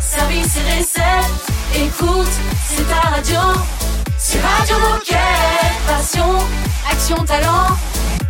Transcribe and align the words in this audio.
service 0.00 0.56
et 0.56 0.78
recettes. 0.78 1.44
Écoute, 1.74 2.30
c'est 2.68 2.88
ta 2.88 3.08
radio. 3.08 3.40
C'est 4.18 4.40
Radio 4.40 4.76
Moquette. 4.78 5.18
Passion, 5.86 6.38
action, 6.90 7.16
talent. 7.24 7.76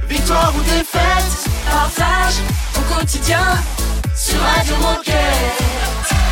Victoire 0.09 0.52
ou 0.56 0.62
défaite, 0.62 1.50
partage 1.70 2.34
au 2.77 2.95
quotidien 2.95 3.45
sur 4.14 4.41
Radio 4.41 4.77
Moquette. 4.77 5.54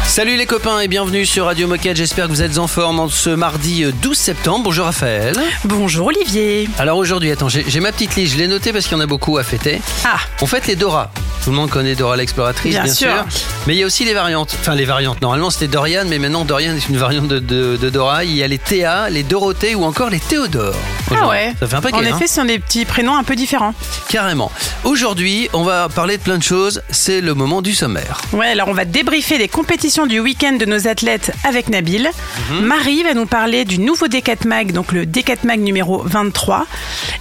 Salut 0.06 0.36
les 0.36 0.44
copains 0.44 0.78
et 0.80 0.88
bienvenue 0.88 1.24
sur 1.24 1.46
Radio 1.46 1.66
Moquette. 1.66 1.96
J'espère 1.96 2.26
que 2.26 2.32
vous 2.32 2.42
êtes 2.42 2.58
en 2.58 2.66
forme 2.66 3.00
en 3.00 3.08
ce 3.08 3.30
mardi 3.30 3.84
12 4.02 4.16
septembre. 4.16 4.64
Bonjour 4.64 4.84
Raphaël. 4.84 5.34
Bonjour 5.64 6.08
Olivier. 6.08 6.68
Alors 6.78 6.98
aujourd'hui, 6.98 7.30
attends, 7.30 7.48
j'ai 7.48 7.80
ma 7.80 7.92
petite 7.92 8.14
liste. 8.16 8.34
Je 8.34 8.38
l'ai 8.38 8.46
notée 8.46 8.72
parce 8.74 8.84
qu'il 8.86 8.92
y 8.96 9.00
en 9.00 9.02
a 9.02 9.06
beaucoup 9.06 9.38
à 9.38 9.42
fêter. 9.42 9.80
Ah, 10.04 10.16
On 10.42 10.46
fête 10.46 10.66
les 10.66 10.76
Dora. 10.76 11.10
Tout 11.42 11.50
le 11.50 11.56
monde 11.56 11.70
connaît 11.70 11.94
Dora 11.96 12.16
l'exploratrice, 12.16 12.72
bien, 12.74 12.84
Bien 12.84 12.92
sûr. 12.92 13.08
sûr. 13.10 13.24
Mais 13.66 13.74
il 13.74 13.78
y 13.78 13.82
a 13.82 13.86
aussi 13.86 14.04
les 14.04 14.12
variantes. 14.14 14.54
Enfin, 14.60 14.74
les 14.74 14.84
variantes. 14.84 15.20
Normalement, 15.22 15.50
c'était 15.50 15.66
Dorian, 15.66 16.04
mais 16.06 16.18
maintenant, 16.18 16.44
Dorian 16.44 16.76
est 16.76 16.88
une 16.88 16.98
variante 16.98 17.26
de, 17.26 17.38
de- 17.40 17.76
de 17.80 17.90
Dora. 17.90 18.22
Il 18.24 18.36
y 18.36 18.42
a 18.44 18.48
les 18.48 18.58
Théa, 18.58 19.08
les 19.10 19.22
Dorothée 19.24 19.74
ou 19.74 19.82
encore 19.84 20.10
les 20.10 20.20
Théodore. 20.20 20.74
ah 21.10 21.26
ouais. 21.28 21.52
Ça 21.58 21.66
fait 21.66 21.74
un 21.76 21.80
paquet, 21.80 21.96
En 21.96 22.00
hein. 22.00 22.16
effet, 22.16 22.26
ce 22.28 22.34
sont 22.34 22.44
des 22.44 22.58
petits 22.60 22.84
prénoms 22.84 23.16
un 23.16 23.24
peu 23.24 23.34
différents. 23.34 23.74
Carrément. 24.08 24.52
Aujourd'hui, 24.84 25.48
on 25.52 25.62
va 25.64 25.88
parler 25.88 26.16
de 26.18 26.22
plein 26.22 26.38
de 26.38 26.42
choses. 26.44 26.82
C'est 26.90 27.20
le 27.20 27.34
moment 27.34 27.60
du 27.62 27.74
sommaire. 27.74 28.20
Ouais, 28.32 28.48
alors 28.48 28.68
on 28.68 28.74
va 28.74 28.84
débriefer 28.84 29.38
les 29.38 29.48
compétitions 29.48 29.91
du 29.92 30.20
week-end 30.20 30.54
de 30.54 30.64
nos 30.64 30.88
athlètes 30.88 31.32
avec 31.44 31.68
Nabil. 31.68 32.08
Mhm. 32.50 32.60
Marie 32.64 33.02
va 33.02 33.12
nous 33.12 33.26
parler 33.26 33.66
du 33.66 33.78
nouveau 33.78 34.06
D4 34.08 34.46
Mag, 34.46 34.72
donc 34.72 34.90
le 34.92 35.04
D4 35.04 35.44
Mag 35.44 35.60
numéro 35.60 36.02
23. 36.02 36.66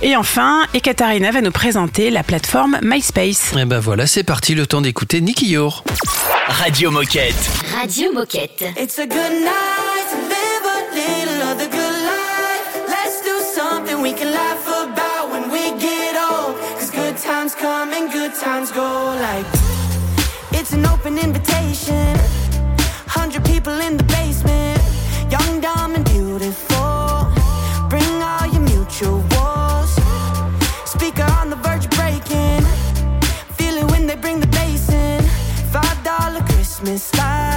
Et 0.02 0.16
enfin, 0.16 0.66
Ekaterina 0.74 1.32
va 1.32 1.42
nous 1.42 1.52
présenter 1.52 2.10
la 2.10 2.24
plateforme 2.24 2.80
MySpace. 2.82 3.52
Et 3.60 3.66
ben 3.66 3.80
voilà, 3.80 4.08
c'est 4.08 4.24
parti. 4.24 4.56
Le 4.56 4.66
temps 4.68 4.80
d'écouter 4.80 5.20
Nicky 5.20 5.48
Yor. 5.50 5.84
Radio 6.48 6.92
Moquette. 6.92 7.36
Radio 7.78 8.14
Moquette. 8.14 8.64
It's 8.78 8.98
a 9.00 9.06
good 9.06 9.16
night 9.44 10.08
to 10.12 10.18
live 10.30 10.66
a 10.66 10.96
little 10.96 11.52
of 11.52 11.58
the 11.58 11.70
good 11.70 11.98
life. 12.06 12.88
Let's 12.88 13.22
do 13.22 13.36
something 13.54 14.02
we 14.02 14.14
can 14.14 14.32
laugh 14.32 14.66
about 14.66 15.30
when 15.34 15.52
we 15.52 15.78
get 15.78 16.16
old. 16.16 16.56
Cause 16.80 16.90
good 16.92 17.18
times 17.18 17.54
come 17.54 17.92
and 17.92 18.10
good 18.14 18.32
times 18.34 18.72
go 18.72 19.14
like. 19.20 19.46
It's 20.54 20.72
an 20.72 20.86
open 20.86 21.18
invitation. 21.18 22.18
People 23.64 23.80
in 23.82 23.96
the 23.96 24.04
basement. 24.06 24.82
Young, 25.30 25.62
dumb, 25.62 25.94
and 25.94 26.04
beautiful. 26.06 27.28
Bring 27.92 28.12
all 28.24 28.48
your 28.48 28.64
mutuals. 28.66 29.92
Speaker 30.88 31.28
on 31.40 31.52
the 31.52 31.58
verge 31.58 31.86
of 31.86 31.92
breaking. 31.92 32.64
Feel 33.58 33.78
it 33.78 33.92
when 33.92 34.08
they 34.08 34.16
bring 34.16 34.40
the 34.40 34.48
bass 34.48 34.90
in. 34.90 35.22
Five 35.72 36.04
dollar 36.04 36.42
Christmas 36.42 37.14
lights 37.16 37.51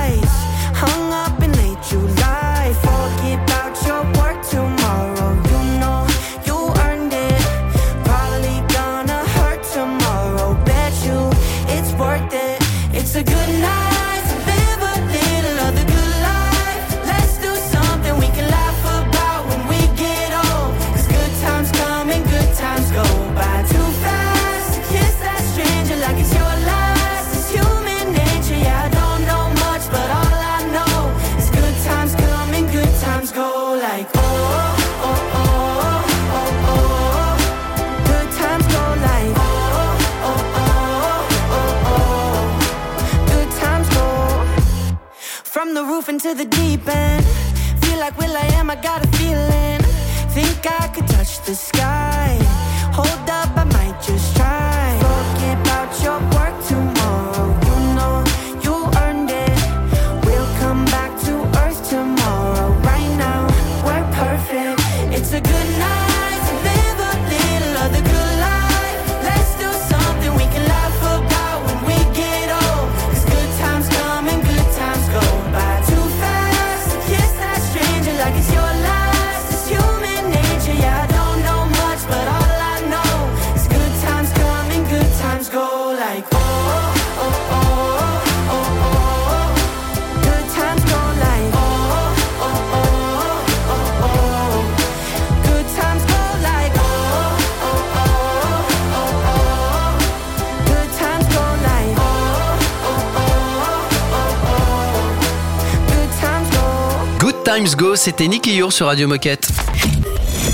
Times 107.55 107.69
Go, 107.77 107.95
c'était 107.95 108.27
Nicky 108.27 108.57
Yor 108.57 108.73
sur 108.73 108.87
Radio 108.87 109.07
Moquette. 109.07 109.49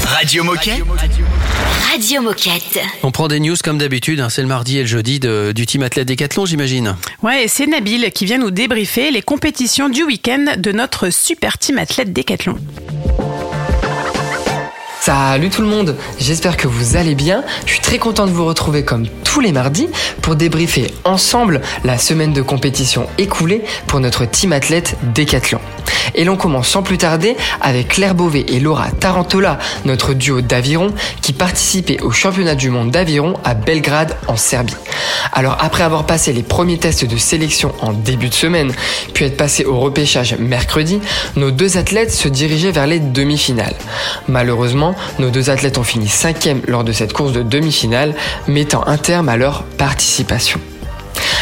Radio 0.05 0.45
Moquette. 0.45 0.83
Radio 1.91 2.21
Moquette. 2.21 2.79
On 3.03 3.11
prend 3.11 3.27
des 3.29 3.41
news 3.41 3.57
comme 3.65 3.79
d'habitude. 3.79 4.21
hein, 4.21 4.29
c'est 4.29 4.43
le 4.43 4.49
mardi 4.49 4.77
et 4.79 4.83
le 4.83 4.87
jeudi 4.87 5.19
de- 5.19 5.53
du 5.55 5.65
team 5.67 5.83
athlète 5.83 6.07
Décathlon, 6.07 6.45
j'imagine. 6.45 6.97
Ouais, 7.23 7.45
et 7.45 7.49
c'est 7.49 7.67
Nabil 7.67 8.11
qui 8.13 8.27
vient 8.27 8.39
nous 8.39 8.51
débriefer 8.51 9.11
les 9.11 9.23
compétitions 9.23 9.89
du 9.89 10.03
week-end 10.03 10.45
de 10.59 10.73
notre 10.73 11.11
super 11.11 11.57
team 11.59 11.79
athlète 11.79 12.13
Décathlon. 12.13 12.57
Salut 15.03 15.49
tout 15.49 15.63
le 15.63 15.69
monde, 15.69 15.97
j'espère 16.19 16.59
que 16.59 16.69
vous 16.69 16.95
allez 16.95 17.15
bien. 17.15 17.43
Je 17.65 17.73
suis 17.73 17.81
très 17.81 17.97
content 17.97 18.27
de 18.27 18.33
vous 18.33 18.45
retrouver 18.45 18.85
comme 18.85 19.07
tous 19.25 19.41
les 19.41 19.51
mardis 19.51 19.89
pour 20.21 20.37
débriefer 20.37 20.93
ensemble 21.05 21.63
la 21.85 21.97
semaine 21.97 22.35
de 22.35 22.43
compétition 22.43 23.07
écoulée 23.17 23.63
pour 23.87 24.01
notre 24.01 24.27
team 24.27 24.53
athlète 24.53 24.99
Décathlon. 25.15 25.59
Et 26.15 26.25
l'on 26.25 26.37
commence 26.37 26.69
sans 26.69 26.83
plus 26.83 26.99
tarder 26.99 27.35
avec 27.63 27.89
Claire 27.89 28.15
Beauvais 28.15 28.45
et 28.49 28.61
Laura 28.61 28.91
Tarantola, 28.91 29.59
notre 29.87 30.13
duo 30.13 30.43
d'aviron 30.43 30.89
qui 31.23 31.33
participait 31.33 32.01
au 32.03 32.11
championnat 32.11 32.55
du 32.55 32.69
monde 32.69 32.91
d'aviron 32.91 33.35
à 33.43 33.55
Belgrade 33.55 34.17
en 34.27 34.37
Serbie. 34.37 34.77
Alors 35.33 35.57
après 35.61 35.83
avoir 35.83 36.05
passé 36.05 36.33
les 36.33 36.43
premiers 36.43 36.79
tests 36.79 37.05
de 37.05 37.17
sélection 37.17 37.73
en 37.81 37.93
début 37.93 38.29
de 38.29 38.35
semaine, 38.35 38.73
puis 39.15 39.25
être 39.25 39.37
passé 39.37 39.65
au 39.65 39.79
repêchage 39.79 40.37
mercredi, 40.39 41.01
nos 41.37 41.51
deux 41.51 41.79
athlètes 41.79 42.13
se 42.13 42.29
dirigeaient 42.29 42.73
vers 42.73 42.87
les 42.87 43.01
demi-finales. 43.01 43.77
Malheureusement, 44.29 44.90
nos 45.19 45.31
deux 45.31 45.51
athlètes 45.51 45.79
ont 45.79 45.85
fini 45.85 46.09
cinquième 46.09 46.61
lors 46.67 46.85
de 46.85 46.93
cette 46.93 47.13
course 47.13 47.33
de 47.33 47.43
demi-finale, 47.43 48.15
mettant 48.49 48.87
un 48.87 48.99
terme 48.99 49.29
à 49.29 49.37
leur 49.37 49.63
participation. 49.65 50.61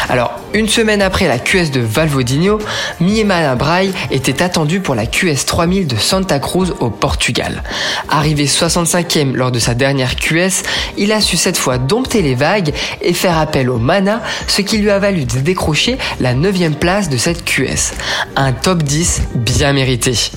Alors, 0.09 0.31
une 0.53 0.67
semaine 0.67 1.03
après 1.03 1.27
la 1.27 1.37
QS 1.37 1.69
de 1.71 1.81
Valvodinho, 1.81 2.57
Miemana 2.99 3.55
Braille 3.55 3.93
était 4.09 4.41
attendu 4.41 4.79
pour 4.79 4.95
la 4.95 5.05
QS 5.05 5.45
3000 5.45 5.85
de 5.85 5.97
Santa 5.97 6.39
Cruz 6.39 6.73
au 6.79 6.89
Portugal. 6.89 7.63
Arrivé 8.09 8.45
65e 8.45 9.33
lors 9.33 9.51
de 9.51 9.59
sa 9.59 9.75
dernière 9.75 10.15
QS, 10.15 10.63
il 10.97 11.11
a 11.11 11.21
su 11.21 11.37
cette 11.37 11.57
fois 11.57 11.77
dompter 11.77 12.23
les 12.23 12.33
vagues 12.33 12.73
et 13.01 13.13
faire 13.13 13.37
appel 13.37 13.69
au 13.69 13.77
mana, 13.77 14.23
ce 14.47 14.63
qui 14.63 14.79
lui 14.79 14.89
a 14.89 14.97
valu 14.97 15.25
de 15.25 15.39
décrocher 15.39 15.99
la 16.19 16.33
9e 16.33 16.73
place 16.73 17.09
de 17.09 17.17
cette 17.17 17.45
QS. 17.45 17.93
Un 18.35 18.51
top 18.51 18.81
10 18.81 19.21
bien 19.35 19.73
mérité. 19.73 20.31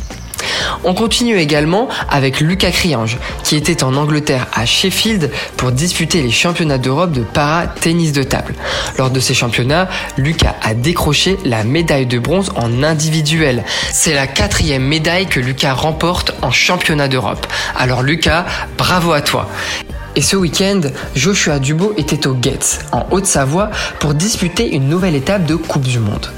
On 0.84 0.94
continue 0.94 1.38
également 1.38 1.88
avec 2.08 2.40
Lucas 2.40 2.70
Criange, 2.70 3.18
qui 3.44 3.56
était 3.56 3.84
en 3.84 3.94
Angleterre 3.96 4.46
à 4.52 4.66
Sheffield 4.66 5.30
pour 5.56 5.72
disputer 5.72 6.22
les 6.22 6.30
championnats 6.30 6.78
d'Europe 6.78 7.12
de 7.12 7.22
para-tennis 7.22 8.12
de 8.12 8.22
table. 8.22 8.54
Lors 8.98 9.10
de 9.10 9.20
ces 9.20 9.34
championnats, 9.34 9.88
Lucas 10.16 10.56
a 10.62 10.74
décroché 10.74 11.38
la 11.44 11.64
médaille 11.64 12.06
de 12.06 12.18
bronze 12.18 12.52
en 12.56 12.82
individuel. 12.82 13.64
C'est 13.90 14.14
la 14.14 14.26
quatrième 14.26 14.84
médaille 14.84 15.26
que 15.26 15.40
Lucas 15.40 15.74
remporte 15.74 16.34
en 16.42 16.50
championnat 16.50 17.08
d'Europe. 17.08 17.46
Alors 17.76 18.02
Lucas, 18.02 18.44
bravo 18.76 19.12
à 19.12 19.20
toi. 19.20 19.48
Et 20.14 20.20
ce 20.20 20.36
week-end, 20.36 20.80
Joshua 21.14 21.58
Dubo 21.58 21.94
était 21.96 22.26
au 22.26 22.36
Getz, 22.40 22.80
en 22.92 23.06
Haute-Savoie, 23.10 23.70
pour 23.98 24.12
disputer 24.12 24.74
une 24.74 24.88
nouvelle 24.88 25.14
étape 25.14 25.46
de 25.46 25.54
Coupe 25.56 25.84
du 25.84 25.98
Monde. 25.98 26.30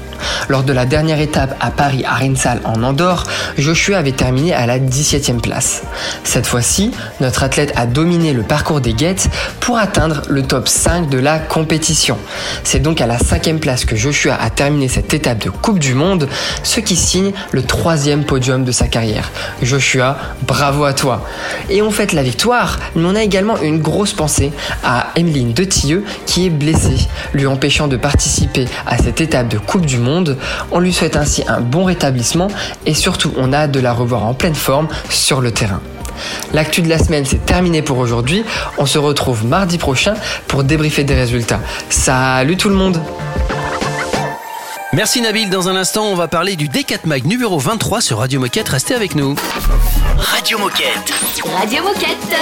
Lors 0.47 0.63
de 0.63 0.73
la 0.73 0.85
dernière 0.85 1.19
étape 1.19 1.55
à 1.59 1.71
Paris 1.71 2.03
Arinsal 2.05 2.61
en 2.63 2.83
Andorre, 2.83 3.25
Joshua 3.57 3.97
avait 3.97 4.11
terminé 4.11 4.53
à 4.53 4.65
la 4.65 4.79
17e 4.79 5.41
place. 5.41 5.83
Cette 6.23 6.45
fois-ci, 6.45 6.91
notre 7.19 7.43
athlète 7.43 7.73
a 7.75 7.85
dominé 7.85 8.33
le 8.33 8.43
parcours 8.43 8.81
des 8.81 8.93
gates 8.93 9.27
pour 9.59 9.77
atteindre 9.77 10.21
le 10.29 10.43
top 10.43 10.67
5 10.67 11.09
de 11.09 11.17
la 11.17 11.39
compétition. 11.39 12.17
C'est 12.63 12.79
donc 12.79 13.01
à 13.01 13.07
la 13.07 13.17
cinquième 13.17 13.59
place 13.59 13.85
que 13.85 13.95
Joshua 13.95 14.35
a 14.39 14.49
terminé 14.49 14.87
cette 14.87 15.13
étape 15.13 15.43
de 15.43 15.49
Coupe 15.49 15.79
du 15.79 15.93
Monde, 15.93 16.27
ce 16.63 16.79
qui 16.79 16.95
signe 16.95 17.31
le 17.51 17.63
troisième 17.63 18.23
podium 18.23 18.63
de 18.63 18.71
sa 18.71 18.87
carrière. 18.87 19.31
Joshua, 19.61 20.17
bravo 20.47 20.83
à 20.83 20.93
toi. 20.93 21.25
Et 21.69 21.81
on 21.81 21.91
fête 21.91 22.13
la 22.13 22.23
victoire, 22.23 22.79
mais 22.95 23.05
on 23.05 23.15
a 23.15 23.23
également 23.23 23.57
une 23.61 23.79
grosse 23.79 24.13
pensée 24.13 24.51
à 24.83 25.07
Emeline 25.15 25.53
Detilleux 25.53 26.03
qui 26.25 26.45
est 26.45 26.49
blessée, 26.49 27.07
lui 27.33 27.47
empêchant 27.47 27.87
de 27.87 27.97
participer 27.97 28.65
à 28.85 28.97
cette 28.97 29.21
étape 29.21 29.47
de 29.47 29.57
Coupe 29.57 29.85
du 29.85 29.97
Monde. 29.97 30.04
On 30.71 30.79
lui 30.79 30.93
souhaite 30.93 31.15
ainsi 31.15 31.43
un 31.47 31.61
bon 31.61 31.85
rétablissement 31.85 32.47
et 32.85 32.93
surtout 32.93 33.33
on 33.37 33.53
a 33.53 33.57
hâte 33.59 33.71
de 33.71 33.79
la 33.79 33.93
revoir 33.93 34.25
en 34.25 34.33
pleine 34.33 34.55
forme 34.55 34.87
sur 35.09 35.41
le 35.41 35.51
terrain. 35.51 35.81
L'actu 36.53 36.81
de 36.81 36.89
la 36.89 36.97
semaine, 36.97 37.25
c'est 37.25 37.45
terminé 37.45 37.81
pour 37.81 37.97
aujourd'hui. 37.97 38.43
On 38.77 38.85
se 38.85 38.97
retrouve 38.97 39.45
mardi 39.45 39.77
prochain 39.77 40.13
pour 40.47 40.63
débriefer 40.63 41.03
des 41.03 41.15
résultats. 41.15 41.59
Salut 41.89 42.57
tout 42.57 42.69
le 42.69 42.75
monde 42.75 43.01
Merci 44.93 45.19
Nabil. 45.21 45.49
Dans 45.49 45.67
un 45.67 45.75
instant, 45.75 46.05
on 46.05 46.15
va 46.15 46.29
parler 46.29 46.55
du 46.55 46.69
D4 46.69 46.99
Mag 47.05 47.25
numéro 47.25 47.59
23 47.59 47.99
sur 47.99 48.19
Radio 48.19 48.39
Moquette. 48.39 48.69
Restez 48.69 48.95
avec 48.95 49.15
nous. 49.15 49.35
Radio 50.17 50.57
Moquette. 50.57 51.13
Radio 51.59 51.83
Moquette. 51.83 52.35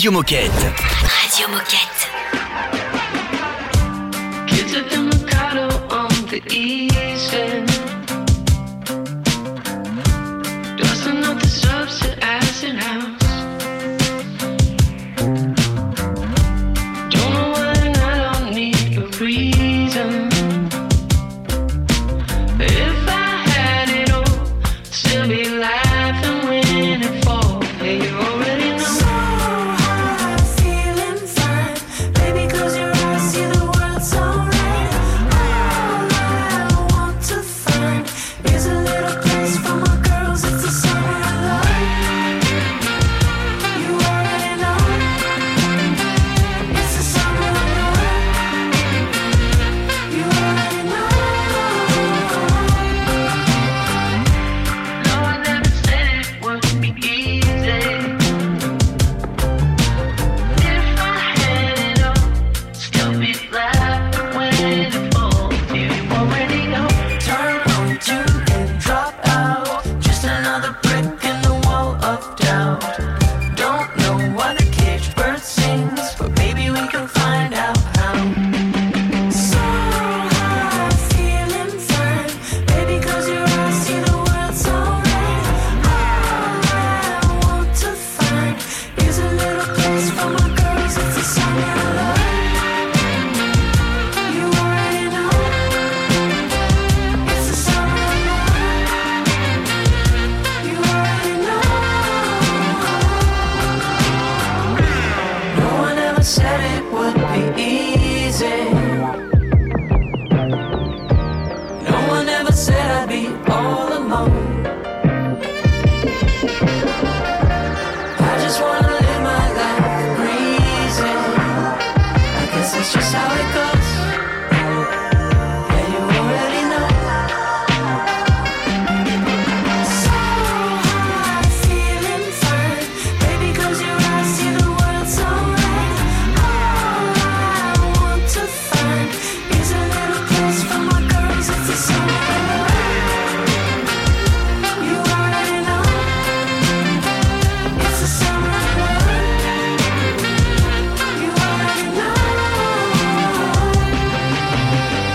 Radio 0.00 0.12
Moquette. 0.12 0.89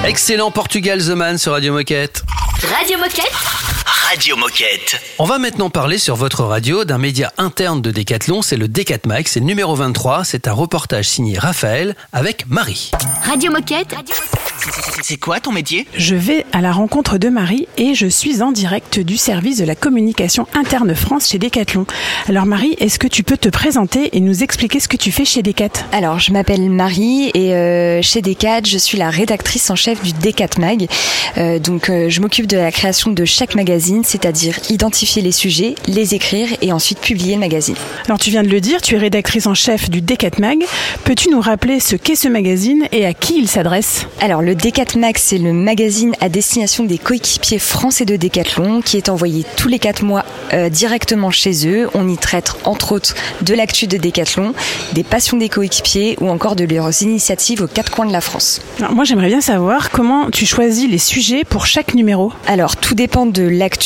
Excellent 0.08 0.52
Portugal 0.52 1.00
The 1.00 1.10
Man 1.16 1.40
sur 1.40 1.54
Radio 1.54 1.74
Moquette. 1.74 2.24
Radio 2.78 3.00
Moquette. 3.00 3.32
Radio 4.08 4.36
Moquette. 4.36 5.02
On 5.18 5.26
va 5.26 5.40
maintenant 5.40 5.72
parler 5.72 5.98
sur 5.98 6.16
votre 6.16 6.44
radio 6.44 6.86
d'un 6.86 7.00
média 7.00 7.34
interne 7.40 7.82
de 7.82 7.90
Decathlon, 7.90 8.44
c'est 8.44 8.56
le 8.56 8.68
Decat 8.68 9.00
Mag, 9.08 9.28
c'est 9.28 9.40
le 9.40 9.48
numéro 9.48 9.74
23, 9.74 10.24
c'est 10.24 10.48
un 10.48 10.54
reportage 10.54 11.10
signé 11.10 11.40
Raphaël 11.40 11.96
avec 12.14 12.48
Marie. 12.48 12.92
Radio 13.24 13.52
Moquette. 13.52 13.96
C'est 15.04 15.18
quoi 15.18 15.40
ton 15.40 15.52
métier? 15.52 15.86
Je 15.96 16.16
vais 16.16 16.46
à 16.52 16.62
la 16.62 16.72
rencontre 16.72 17.18
de 17.18 17.30
Marie 17.30 17.68
et 17.78 17.94
je 17.94 18.08
suis 18.08 18.42
en 18.42 18.52
direct 18.52 19.00
du 19.00 19.18
service 19.18 19.60
de 19.60 19.66
la 19.66 19.76
communication 19.76 20.48
interne 20.54 20.96
France 20.96 21.30
chez 21.30 21.38
Decathlon. 21.38 21.86
Alors 22.28 22.46
Marie, 22.46 22.76
est-ce 22.80 22.98
que 22.98 23.08
tu 23.08 23.22
peux 23.24 23.38
te 23.38 23.50
présenter 23.50 24.16
et 24.18 24.22
nous 24.22 24.44
expliquer 24.44 24.80
ce 24.80 24.88
que 24.88 24.98
tu 24.98 25.12
fais 25.12 25.26
chez 25.26 25.44
Decat? 25.44 25.70
Alors, 25.92 26.20
je 26.20 26.32
m'appelle 26.32 26.70
Marie 26.70 27.30
et 27.36 27.54
euh, 27.54 28.02
chez 28.02 28.22
Decat, 28.22 28.62
je 28.66 28.78
suis 28.78 28.98
la 28.98 29.10
rédactrice 29.10 29.70
en 29.70 29.76
chef 29.76 30.02
du 30.02 30.14
Decat 30.14 30.58
Mag. 30.58 30.88
Euh, 31.38 31.60
donc, 31.60 31.90
euh, 31.90 32.10
je 32.10 32.22
m'occupe 32.22 32.48
de 32.48 32.58
la 32.58 32.72
création 32.72 33.12
de 33.12 33.26
chaque 33.26 33.54
magazine, 33.56 33.95
c'est-à-dire 34.04 34.60
identifier 34.70 35.22
les 35.22 35.32
sujets, 35.32 35.76
les 35.88 36.16
écrire 36.16 36.50
et 36.62 36.72
ensuite 36.72 37.00
publier 37.00 37.36
le 37.36 37.40
magazine. 37.40 37.76
Alors 38.06 38.20
tu 38.20 38.30
viens 38.30 38.44
de 38.44 38.50
le 38.50 38.62
dire, 38.62 38.82
tu 38.82 38.96
es 38.96 38.98
rédactrice 38.98 39.48
en 39.48 39.54
chef 39.54 39.90
du 39.90 40.02
Decat 40.02 40.32
Mag. 40.40 40.64
Peux-tu 41.04 41.30
nous 41.30 41.42
rappeler 41.42 41.80
ce 41.80 41.96
qu'est 41.96 42.16
ce 42.16 42.28
magazine 42.28 42.88
et 42.92 43.06
à 43.06 43.14
qui 43.14 43.38
il 43.38 43.48
s'adresse? 43.48 44.08
Alors, 44.20 44.42
le 44.42 44.56
Decat 44.56 44.98
Mag, 44.98 45.18
c'est 45.18 45.38
le 45.38 45.54
magazine 45.54 46.14
à 46.20 46.30
destination 46.30 46.84
des 46.84 46.98
coéquipiers 46.98 47.60
français 47.60 48.06
de 48.06 48.16
Decathlon 48.16 48.82
qui 48.82 48.98
est 48.98 49.10
envoyé 49.10 49.46
tous 49.56 49.68
les 49.68 49.80
quatre 49.80 50.04
mois 50.04 50.26
euh, 50.54 50.70
directement 50.70 51.32
chez 51.32 51.68
eux. 51.68 51.90
On 51.94 52.10
y 52.10 52.18
traite 52.18 52.54
entre 52.64 52.94
autres 52.94 53.14
de 53.42 53.54
l'actu 53.54 53.88
de 53.88 53.98
Decathlon, 53.98 54.54
des 54.94 55.04
passions 55.04 55.38
des 55.38 55.50
coéquipiers 55.50 56.18
ou 56.22 56.30
encore 56.30 56.56
de 56.56 56.64
leurs 56.64 57.02
initiatives 57.04 57.62
aux 57.62 57.68
quatre 57.68 57.92
coins 57.92 58.06
de 58.06 58.12
la 58.12 58.22
France. 58.22 58.62
Alors, 58.80 58.94
Moi 58.94 59.04
j'aimerais 59.04 59.28
bien 59.28 59.42
savoir 59.42 59.92
comment 59.92 60.30
tu 60.32 60.46
choisis 60.46 60.90
les 60.90 60.98
sujets 60.98 61.44
pour 61.44 61.66
chaque 61.66 61.94
numéro. 61.94 62.32
Alors, 62.48 62.78
tout 62.78 62.96
dépend 62.96 63.26
de 63.26 63.44
l'actu, 63.44 63.85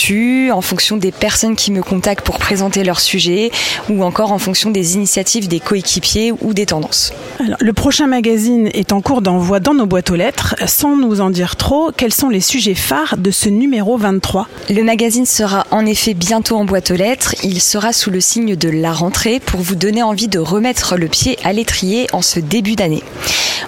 en 0.51 0.61
fonction 0.61 0.97
des 0.97 1.11
personnes 1.11 1.55
qui 1.55 1.71
me 1.71 1.83
contactent 1.83 2.25
pour 2.25 2.39
présenter 2.39 2.83
leur 2.83 2.99
sujet, 2.99 3.51
ou 3.89 4.03
encore 4.03 4.31
en 4.31 4.39
fonction 4.39 4.71
des 4.71 4.95
initiatives 4.95 5.47
des 5.47 5.59
coéquipiers 5.59 6.31
ou 6.41 6.53
des 6.53 6.65
tendances. 6.65 7.13
Alors, 7.39 7.57
le 7.59 7.73
prochain 7.73 8.07
magazine 8.07 8.69
est 8.73 8.93
en 8.93 9.01
cours 9.01 9.21
d'envoi 9.21 9.59
dans 9.59 9.73
nos 9.73 9.85
boîtes 9.85 10.09
aux 10.09 10.15
lettres. 10.15 10.55
Sans 10.67 10.95
nous 10.95 11.21
en 11.21 11.29
dire 11.29 11.57
trop, 11.57 11.91
quels 11.95 12.13
sont 12.13 12.29
les 12.29 12.41
sujets 12.41 12.75
phares 12.75 13.17
de 13.17 13.29
ce 13.29 13.49
numéro 13.49 13.97
23 13.97 14.47
Le 14.69 14.83
magazine 14.83 15.25
sera 15.25 15.67
en 15.69 15.85
effet 15.85 16.13
bientôt 16.13 16.55
en 16.55 16.65
boîte 16.65 16.91
aux 16.91 16.95
lettres. 16.95 17.35
Il 17.43 17.61
sera 17.61 17.91
sous 17.93 18.09
le 18.09 18.21
signe 18.21 18.55
de 18.55 18.69
la 18.69 18.93
rentrée 18.93 19.39
pour 19.39 19.59
vous 19.59 19.75
donner 19.75 20.01
envie 20.01 20.29
de 20.29 20.39
remettre 20.39 20.95
le 20.95 21.07
pied 21.07 21.37
à 21.43 21.53
l'étrier 21.53 22.07
en 22.13 22.21
ce 22.21 22.39
début 22.39 22.75
d'année. 22.75 23.03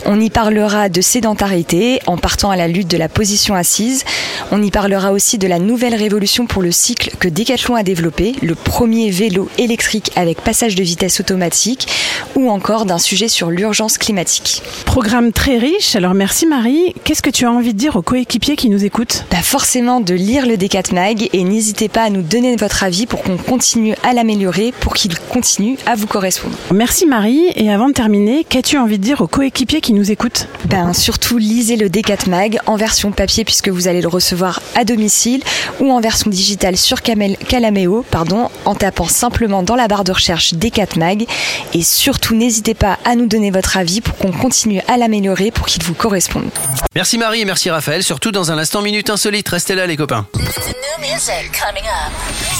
On 0.05 0.19
y 0.19 0.29
parlera 0.31 0.89
de 0.89 1.01
sédentarité 1.01 1.99
en 2.07 2.17
partant 2.17 2.49
à 2.49 2.55
la 2.55 2.67
lutte 2.67 2.87
de 2.87 2.97
la 2.97 3.09
position 3.09 3.53
assise. 3.53 4.03
On 4.51 4.63
y 4.63 4.71
parlera 4.71 5.11
aussi 5.11 5.37
de 5.37 5.47
la 5.47 5.59
nouvelle 5.59 5.93
révolution 5.93 6.20
pour 6.47 6.61
le 6.61 6.71
cycle 6.71 7.15
que 7.19 7.27
Decathlon 7.27 7.73
a 7.73 7.81
développé, 7.81 8.35
le 8.43 8.53
premier 8.53 9.09
vélo 9.09 9.49
électrique 9.57 10.11
avec 10.15 10.39
passage 10.39 10.75
de 10.75 10.83
vitesse 10.83 11.19
automatique, 11.19 11.87
ou 12.35 12.51
encore 12.51 12.85
d'un 12.85 12.99
sujet 12.99 13.27
sur 13.27 13.49
l'urgence 13.49 13.97
climatique. 13.97 14.61
Programme 14.85 15.31
très 15.31 15.57
riche, 15.57 15.95
alors 15.95 16.13
merci 16.13 16.45
Marie. 16.45 16.93
Qu'est-ce 17.03 17.23
que 17.23 17.31
tu 17.31 17.45
as 17.45 17.51
envie 17.51 17.73
de 17.73 17.77
dire 17.79 17.95
aux 17.95 18.03
coéquipiers 18.03 18.55
qui 18.55 18.69
nous 18.69 18.85
écoutent? 18.85 19.25
Bah 19.31 19.41
forcément 19.41 19.99
de 19.99 20.13
lire 20.13 20.45
le 20.45 20.57
Decat 20.57 20.93
Mag 20.93 21.27
et 21.33 21.43
n'hésitez 21.43 21.89
pas 21.89 22.03
à 22.03 22.09
nous 22.11 22.21
donner 22.21 22.55
votre 22.55 22.83
avis 22.83 23.07
pour 23.07 23.23
qu'on 23.23 23.37
continue 23.37 23.95
à 24.03 24.13
l'améliorer, 24.13 24.73
pour 24.79 24.93
qu'il 24.93 25.17
continue 25.17 25.77
à 25.87 25.95
vous 25.95 26.07
correspondre. 26.07 26.55
Merci 26.71 27.07
Marie, 27.07 27.47
et 27.55 27.71
avant 27.71 27.87
de 27.87 27.93
terminer, 27.93 28.45
qu'as-tu 28.47 28.77
envie 28.77 28.99
de 28.99 29.03
dire 29.03 29.21
aux 29.21 29.27
coéquipiers 29.27 29.81
qui 29.81 29.93
nous 29.93 30.11
écoutent? 30.11 30.47
Ben 30.65 30.93
surtout 30.93 31.39
lisez 31.39 31.77
le 31.77 31.89
Decat 31.89 32.27
Mag 32.27 32.59
en 32.67 32.75
version 32.75 33.11
papier 33.11 33.43
puisque 33.43 33.69
vous 33.69 33.87
allez 33.87 34.01
le 34.01 34.07
recevoir 34.07 34.61
à 34.75 34.85
domicile 34.85 35.41
ou 35.79 35.89
en 35.91 35.99
version 35.99 36.10
digitale 36.29 36.77
sur 36.77 37.01
Camel- 37.01 37.37
Calameo, 37.37 38.03
pardon, 38.09 38.49
en 38.65 38.75
tapant 38.75 39.07
simplement 39.07 39.63
dans 39.63 39.75
la 39.75 39.87
barre 39.87 40.03
de 40.03 40.11
recherche 40.11 40.53
Decat 40.53 40.87
Mag 40.97 41.25
et 41.73 41.81
surtout 41.83 42.35
n'hésitez 42.35 42.73
pas 42.73 42.97
à 43.05 43.15
nous 43.15 43.25
donner 43.27 43.51
votre 43.51 43.77
avis 43.77 44.01
pour 44.01 44.17
qu'on 44.17 44.31
continue 44.31 44.81
à 44.87 44.97
l'améliorer 44.97 45.51
pour 45.51 45.65
qu'il 45.67 45.83
vous 45.83 45.93
corresponde. 45.93 46.49
Merci 46.95 47.17
Marie 47.17 47.41
et 47.41 47.45
merci 47.45 47.69
Raphaël, 47.69 48.03
surtout 48.03 48.31
dans 48.31 48.51
un 48.51 48.57
instant 48.57 48.81
Minute 48.81 49.09
Insolite, 49.09 49.47
restez 49.49 49.75
là 49.75 49.87
les 49.87 49.97
copains. 49.97 50.27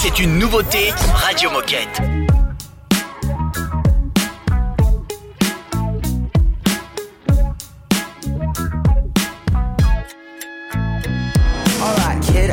C'est 0.02 0.18
une 0.18 0.38
nouveauté 0.38 0.92
Radio 1.14 1.50
Moquette. 1.50 2.21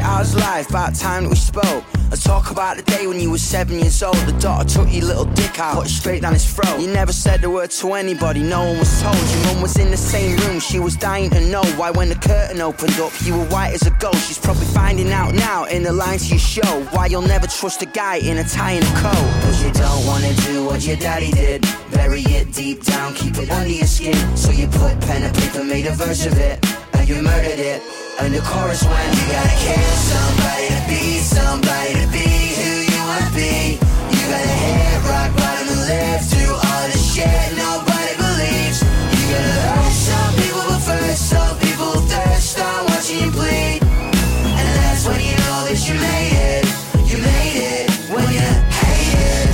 Kid, 0.10 0.16
how's 0.16 0.36
life? 0.36 0.70
About 0.70 0.96
time 0.96 1.24
that 1.24 1.30
we 1.30 1.36
spoke. 1.36 1.84
Let's 2.10 2.24
talk 2.24 2.50
about 2.52 2.78
the 2.78 2.84
day 2.84 3.06
when 3.06 3.20
you 3.20 3.30
were 3.30 3.38
seven 3.38 3.80
years 3.80 4.02
old. 4.02 4.18
The 4.18 4.38
daughter 4.40 4.68
took 4.68 4.92
your 4.92 5.06
little 5.06 5.26
dick 5.26 5.60
out, 5.60 5.76
put 5.76 5.86
it 5.86 5.90
straight 5.90 6.22
down 6.24 6.34
his 6.34 6.52
throat. 6.52 6.80
You 6.80 6.88
never 6.88 7.14
said 7.14 7.44
a 7.44 7.50
word 7.50 7.70
to 7.72 7.94
anybody, 7.94 8.42
no 8.42 8.66
one 8.66 8.80
was 8.80 9.02
told. 9.02 9.16
Your 9.16 9.44
mum 9.46 9.62
was 9.62 9.78
in 9.78 9.92
the 9.92 9.98
same 9.98 10.38
room, 10.38 10.60
she 10.60 10.80
was 10.80 10.96
dying 10.96 11.30
to 11.32 11.42
know 11.50 11.64
why 11.78 11.92
when 11.92 12.10
the 12.10 12.16
curtain 12.16 12.62
opened 12.62 13.00
up, 13.00 13.12
you 13.22 13.38
were 13.38 13.46
white 13.46 13.74
as 13.74 13.86
a 13.86 13.92
ghost. 14.00 14.28
She's 14.28 14.40
probably 14.40 14.66
finding 14.66 15.12
out 15.12 15.34
now 15.36 15.66
in 15.66 15.84
the 15.84 15.94
lines 15.94 16.24
to 16.24 16.30
your 16.30 16.40
show 16.40 16.84
why 16.92 17.06
you'll 17.06 17.22
never 17.22 17.48
trust 17.48 17.82
a 17.84 17.86
guy 17.86 18.16
in 18.16 18.38
a 18.40 18.44
tie 18.44 18.74
and 18.74 18.86
a 18.86 18.94
coat. 19.00 19.44
Cause 19.44 19.64
you 19.64 19.72
don't 19.72 20.06
wanna 20.08 20.34
do 20.48 20.66
what 20.66 20.86
your 20.86 20.98
daddy 20.98 21.32
did. 21.32 21.62
Bury 21.92 22.22
it 22.22 22.52
deep 22.54 22.84
down, 22.84 23.14
keep 23.14 23.38
it 23.38 23.52
under 23.52 23.70
your 23.70 23.88
skin. 23.88 24.18
So 24.36 24.52
you 24.52 24.68
put 24.68 25.00
pen 25.02 25.24
and 25.24 25.36
paper, 25.36 25.64
made 25.64 25.86
a 25.86 25.94
verse 25.94 26.26
of 26.26 26.38
it, 26.40 26.58
and 26.94 27.08
you 27.08 27.22
murdered 27.22 27.60
it. 27.60 28.09
And 28.22 28.34
the 28.34 28.42
chorus 28.42 28.84
went, 28.84 29.16
you 29.16 29.32
gotta 29.32 29.56
kill 29.64 29.96
somebody 29.96 30.68
to 30.76 30.82
be 30.92 31.20
somebody 31.20 31.94
to 31.94 32.08
be 32.12 32.28
who 32.60 32.72
you 32.92 33.00
wanna 33.08 33.32
be. 33.32 33.80
You 34.12 34.24
gotta 34.28 34.56
hit 34.60 35.00
rock 35.08 35.32
bottom 35.40 35.70
and 35.72 35.84
live 35.88 36.22
through 36.28 36.52
all 36.52 36.86
the 36.92 37.00
shit 37.00 37.48
nobody 37.56 38.14
believes. 38.20 38.84
You 38.84 39.24
gotta 39.32 39.56
hurt 39.72 39.96
some 39.96 40.34
people, 40.36 40.64
but 40.68 40.82
first 40.84 41.30
some 41.32 41.56
people 41.64 41.96
thirst 42.12 42.60
on 42.60 42.86
watching 42.92 43.24
you 43.24 43.32
bleed. 43.32 43.88
And 43.88 44.68
that's 44.84 45.08
when 45.08 45.24
you 45.24 45.38
know 45.48 45.64
that 45.72 45.80
you 45.88 45.96
made 45.96 46.36
it. 46.36 46.68
You 47.08 47.24
made 47.24 47.56
it 47.72 47.88
when 48.12 48.28
you 48.36 48.44
hate 48.84 49.16
it. 49.16 49.48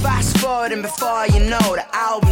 Fast 0.00 0.38
forward 0.38 0.72
and 0.72 0.80
before 0.80 1.26
you 1.26 1.40
know 1.52 1.76
the 1.76 1.84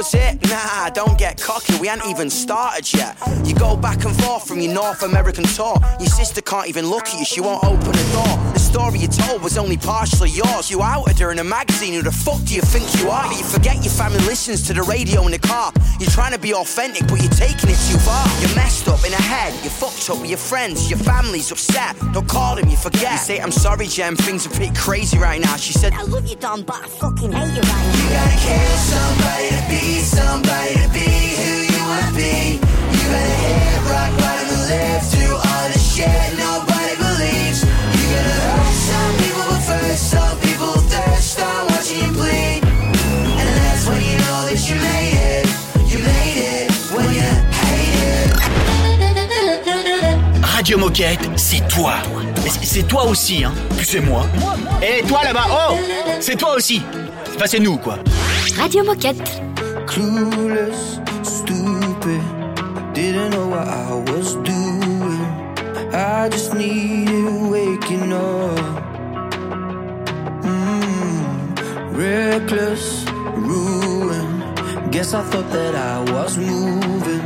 was 0.00 0.14
it? 0.14 0.40
Nah, 0.48 0.88
don't 0.88 1.18
get 1.18 1.38
cocky, 1.38 1.78
we 1.78 1.86
ain't 1.90 2.06
even 2.06 2.30
started 2.30 2.90
yet. 2.94 3.18
You 3.44 3.54
go 3.54 3.76
back 3.76 4.02
and 4.06 4.16
forth 4.22 4.48
from 4.48 4.58
your 4.60 4.72
North 4.72 5.02
American 5.02 5.44
tour. 5.44 5.76
Your 5.98 6.08
sister 6.08 6.40
can't 6.40 6.68
even 6.68 6.86
look 6.86 7.08
at 7.08 7.18
you, 7.18 7.26
she 7.26 7.42
won't 7.42 7.62
open 7.64 7.92
the 7.92 8.08
door. 8.16 8.52
The 8.54 8.60
story 8.60 8.98
you 8.98 9.08
told 9.08 9.42
was 9.42 9.58
only 9.58 9.76
partially 9.76 10.30
yours. 10.30 10.70
You 10.70 10.80
outed 10.80 11.18
her 11.18 11.30
in 11.32 11.38
a 11.38 11.44
magazine, 11.44 11.92
who 11.92 12.00
the 12.00 12.12
fuck 12.12 12.42
do 12.44 12.54
you 12.54 12.62
think 12.62 12.86
you 12.98 13.10
are? 13.10 13.28
But 13.28 13.36
you 13.36 13.44
forget 13.44 13.76
your 13.84 13.92
family 13.92 14.20
listens 14.20 14.66
to 14.68 14.72
the 14.72 14.82
radio 14.84 15.26
in 15.26 15.32
the 15.32 15.38
car. 15.38 15.70
You're 15.98 16.08
trying 16.08 16.32
to 16.32 16.38
be 16.38 16.54
authentic, 16.54 17.06
but 17.06 17.20
you're 17.20 17.36
taking 17.36 17.68
it 17.68 17.80
too 17.90 18.00
far. 18.00 18.24
You're 18.40 18.56
messed 18.56 18.88
up 18.88 19.04
in 19.04 19.10
the 19.10 19.20
head, 19.20 19.52
you're 19.60 19.76
fucked 19.82 20.08
up 20.08 20.18
with 20.22 20.30
your 20.30 20.38
friends, 20.38 20.88
your 20.88 21.00
family's 21.00 21.52
upset. 21.52 21.94
Don't 22.14 22.26
call 22.26 22.56
them, 22.56 22.70
you 22.70 22.76
forget. 22.76 23.12
You 23.12 23.18
say, 23.18 23.38
I'm 23.38 23.52
sorry, 23.52 23.86
Jem, 23.86 24.16
things 24.16 24.46
are 24.46 24.50
pretty 24.50 24.74
crazy 24.74 25.18
right 25.18 25.40
now. 25.42 25.56
She 25.56 25.74
said, 25.74 25.92
I 25.92 26.04
love 26.04 26.26
you, 26.26 26.36
Don, 26.36 26.62
but 26.62 26.76
I 26.76 26.88
fucking 26.88 27.32
hate 27.32 27.52
you 27.52 27.60
right 27.60 27.84
now. 27.84 28.00
You 28.00 28.08
gotta 28.16 28.38
kill 28.40 28.76
somebody 28.78 29.48
to 29.50 29.62
be 29.68 29.89
Radio 50.42 50.78
Moquette, 50.78 51.18
c'est 51.36 51.66
toi. 51.68 51.94
C'est 52.62 52.86
toi 52.86 53.06
aussi, 53.06 53.42
hein. 53.42 53.52
Puis 53.76 53.86
c'est 53.86 54.00
moi. 54.00 54.26
Et 54.82 55.02
toi 55.02 55.24
là-bas, 55.24 55.46
oh 55.50 55.76
C'est 56.20 56.36
toi 56.36 56.54
aussi. 56.56 56.82
Enfin, 57.34 57.46
c'est 57.46 57.58
nous, 57.58 57.76
quoi. 57.76 57.98
Radio 58.56 58.84
Moquette. 58.84 59.42
Clueless, 59.90 60.80
stupid. 61.26 62.22
I 62.78 62.92
Didn't 62.92 63.30
know 63.32 63.48
what 63.48 63.66
I 63.66 63.92
was 64.10 64.34
doing. 64.36 65.22
I 65.92 66.28
just 66.28 66.54
needed 66.54 67.50
waking 67.50 68.12
up. 68.12 68.84
Mm, 70.44 71.96
reckless, 72.02 73.04
ruin. 73.48 74.26
Guess 74.92 75.12
I 75.14 75.22
thought 75.24 75.50
that 75.50 75.74
I 75.74 75.98
was 76.12 76.38
moving 76.38 77.24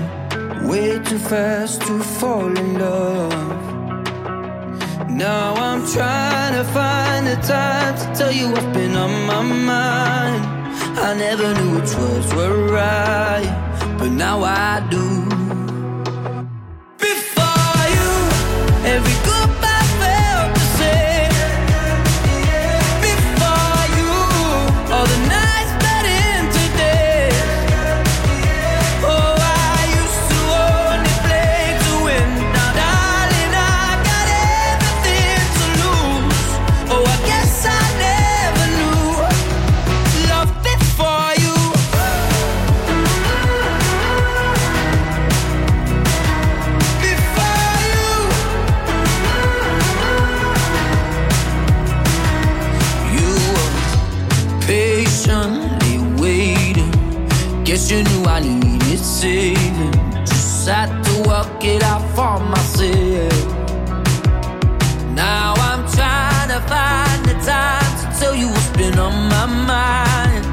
way 0.67 0.99
too 1.01 1.19
fast 1.19 1.83
to 1.83 1.99
fall 2.19 2.57
in 2.57 2.79
love. 2.79 3.61
Now 5.11 5.55
I'm 5.55 5.87
trying 5.87 6.55
to 6.55 6.65
find 6.73 7.27
the 7.27 7.37
time 7.37 7.95
to 7.99 8.19
tell 8.19 8.33
you 8.33 8.49
what's 8.51 8.71
been 8.77 8.97
on 8.97 9.27
my 9.27 9.43
mind. 9.43 10.54
I 10.97 11.15
never 11.15 11.55
knew 11.55 11.75
which 11.81 11.95
words 11.95 12.35
were 12.35 12.69
right, 12.73 13.97
but 13.99 14.11
now 14.11 14.43
I 14.43 14.87
do. 14.91 15.24
Had 60.67 61.03
to 61.05 61.29
work 61.29 61.63
it 61.65 61.83
out 61.83 62.05
for 62.17 62.39
myself. 62.43 63.55
Now 65.15 65.55
I'm 65.69 65.83
trying 65.93 66.49
to 66.49 66.61
find 66.73 67.25
the 67.27 67.35
time 67.45 67.93
to 68.01 68.19
tell 68.19 68.35
you 68.35 68.49
what's 68.49 68.71
been 68.71 68.99
on 68.99 69.29
my 69.29 69.47
mind. 69.47 70.45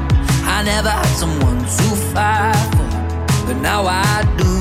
I 0.44 0.62
never 0.64 0.90
had 0.90 1.14
someone 1.16 1.60
to 1.60 1.88
fight 2.12 2.68
for, 2.76 3.46
but 3.46 3.60
now 3.62 3.86
I 3.86 4.22
do. 4.36 4.51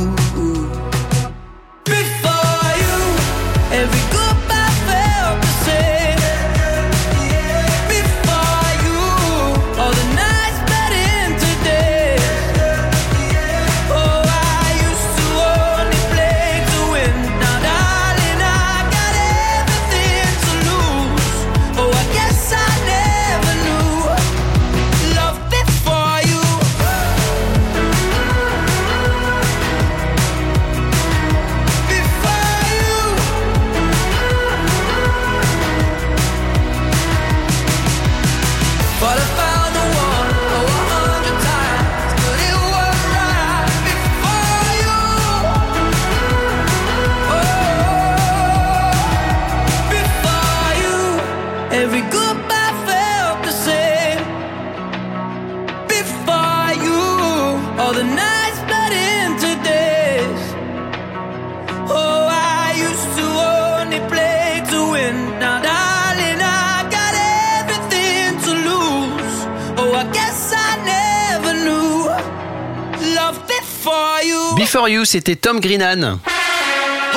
Before 74.71 74.87
you. 74.87 75.03
C'était 75.03 75.35
Tom 75.35 75.59
Greenan. 75.59 76.17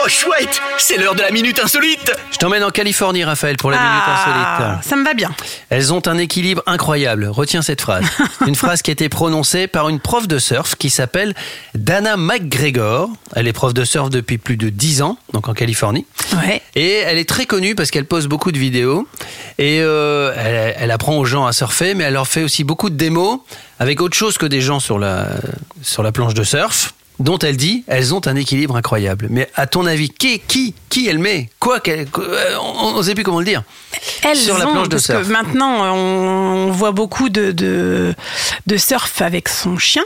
Oh, 0.05 0.09
chouette 0.09 0.61
C'est 0.77 0.97
l'heure 0.97 1.15
de 1.15 1.23
la 1.23 1.31
minute 1.31 1.61
insolite 1.61 2.11
Je 2.33 2.39
t'emmène 2.39 2.65
en 2.65 2.71
Californie, 2.71 3.23
Raphaël, 3.23 3.57
pour 3.57 3.71
la 3.71 3.79
Ah, 3.81 3.85
minute 3.89 4.03
insolite. 4.09 4.85
ça 4.91 4.97
me 4.97 5.05
va 5.05 5.15
bien. 5.15 5.31
Elles 5.71 5.93
ont 5.93 6.03
un 6.09 6.19
équilibre 6.19 6.65
incroyable. 6.67 7.27
Retiens 7.29 7.63
cette 7.63 7.81
phrase. 7.81 8.05
Une 8.49 8.57
phrase 8.57 8.83
qui 8.83 8.91
a 8.91 8.93
été 8.93 9.09
prononcée 9.09 9.69
par 9.69 9.89
une 9.89 10.01
prof 10.01 10.27
de 10.27 10.39
surf 10.41 10.75
qui 10.75 10.91
s'appelle 10.91 11.33
Dana 11.77 12.17
McGregor. 12.17 13.09
Elle 13.37 13.47
est 13.47 13.53
prof 13.53 13.73
de 13.73 13.85
surf 13.85 14.11
depuis 14.11 14.37
plus 14.39 14.57
de 14.57 14.69
10 14.69 15.03
ans, 15.03 15.17
donc 15.33 15.47
en 15.47 15.55
Californie. 15.55 16.07
Ouais. 16.45 16.61
Et 16.75 16.95
elle 16.95 17.19
est 17.19 17.29
très 17.29 17.47
connue 17.47 17.77
parce 17.77 17.93
qu'elle 17.93 18.07
pose 18.07 18.27
beaucoup 18.27 18.51
de 18.51 18.59
vidéos. 18.59 19.07
Et 19.59 19.79
euh, 19.81 20.35
elle, 20.37 20.75
elle 20.77 20.91
apprend 20.91 21.17
aux 21.19 21.25
gens 21.25 21.47
à 21.47 21.53
surfer, 21.53 21.95
mais 21.95 22.03
elle 22.05 22.15
leur 22.15 22.27
fait 22.27 22.43
aussi 22.43 22.65
beaucoup 22.65 22.91
de 22.91 22.97
démos 22.97 23.39
avec 23.79 24.01
autre 24.01 24.17
chose 24.17 24.39
que 24.39 24.47
des 24.47 24.61
gens 24.61 24.81
sur 24.81 24.99
la, 24.99 25.29
sur 25.83 26.03
la 26.03 26.11
planche 26.11 26.35
de 26.35 26.43
surf. 26.43 26.95
Dont 27.21 27.39
elle 27.39 27.57
dit, 27.57 27.85
elles 27.87 28.13
ont 28.13 28.27
un 28.27 28.35
équilibre 28.35 28.75
incroyable. 28.77 29.29
Mais 29.31 29.49
à 29.55 29.69
ton 29.69 29.87
avis, 29.87 30.11
qui, 30.11 30.41
qui, 30.41 30.75
qui 30.89 31.07
elle 31.09 31.21
met? 31.21 31.49
Quoi 31.61 31.79
qu'elle- 31.79 32.09
euh, 32.19 32.57
On 32.59 32.97
ne 32.99 33.03
sait 33.05 33.15
plus 33.15 33.23
comment 33.23 33.39
le 33.39 33.45
dire. 33.45 33.63
Elles 34.25 34.37
Sur 34.37 34.59
la 34.59 34.67
planche 34.67 34.89
de 34.89 34.97
parce 34.97 35.05
surf. 35.05 35.23
que 35.27 35.33
maintenant, 35.33 35.95
on, 35.95 36.69
on 36.69 36.71
voit 36.73 36.91
beaucoup 36.91 37.29
de, 37.29 37.53
de, 37.53 38.15
de 38.67 38.77
surf 38.77 39.23
avec 39.23 39.49
son 39.49 39.79
chien, 39.79 40.03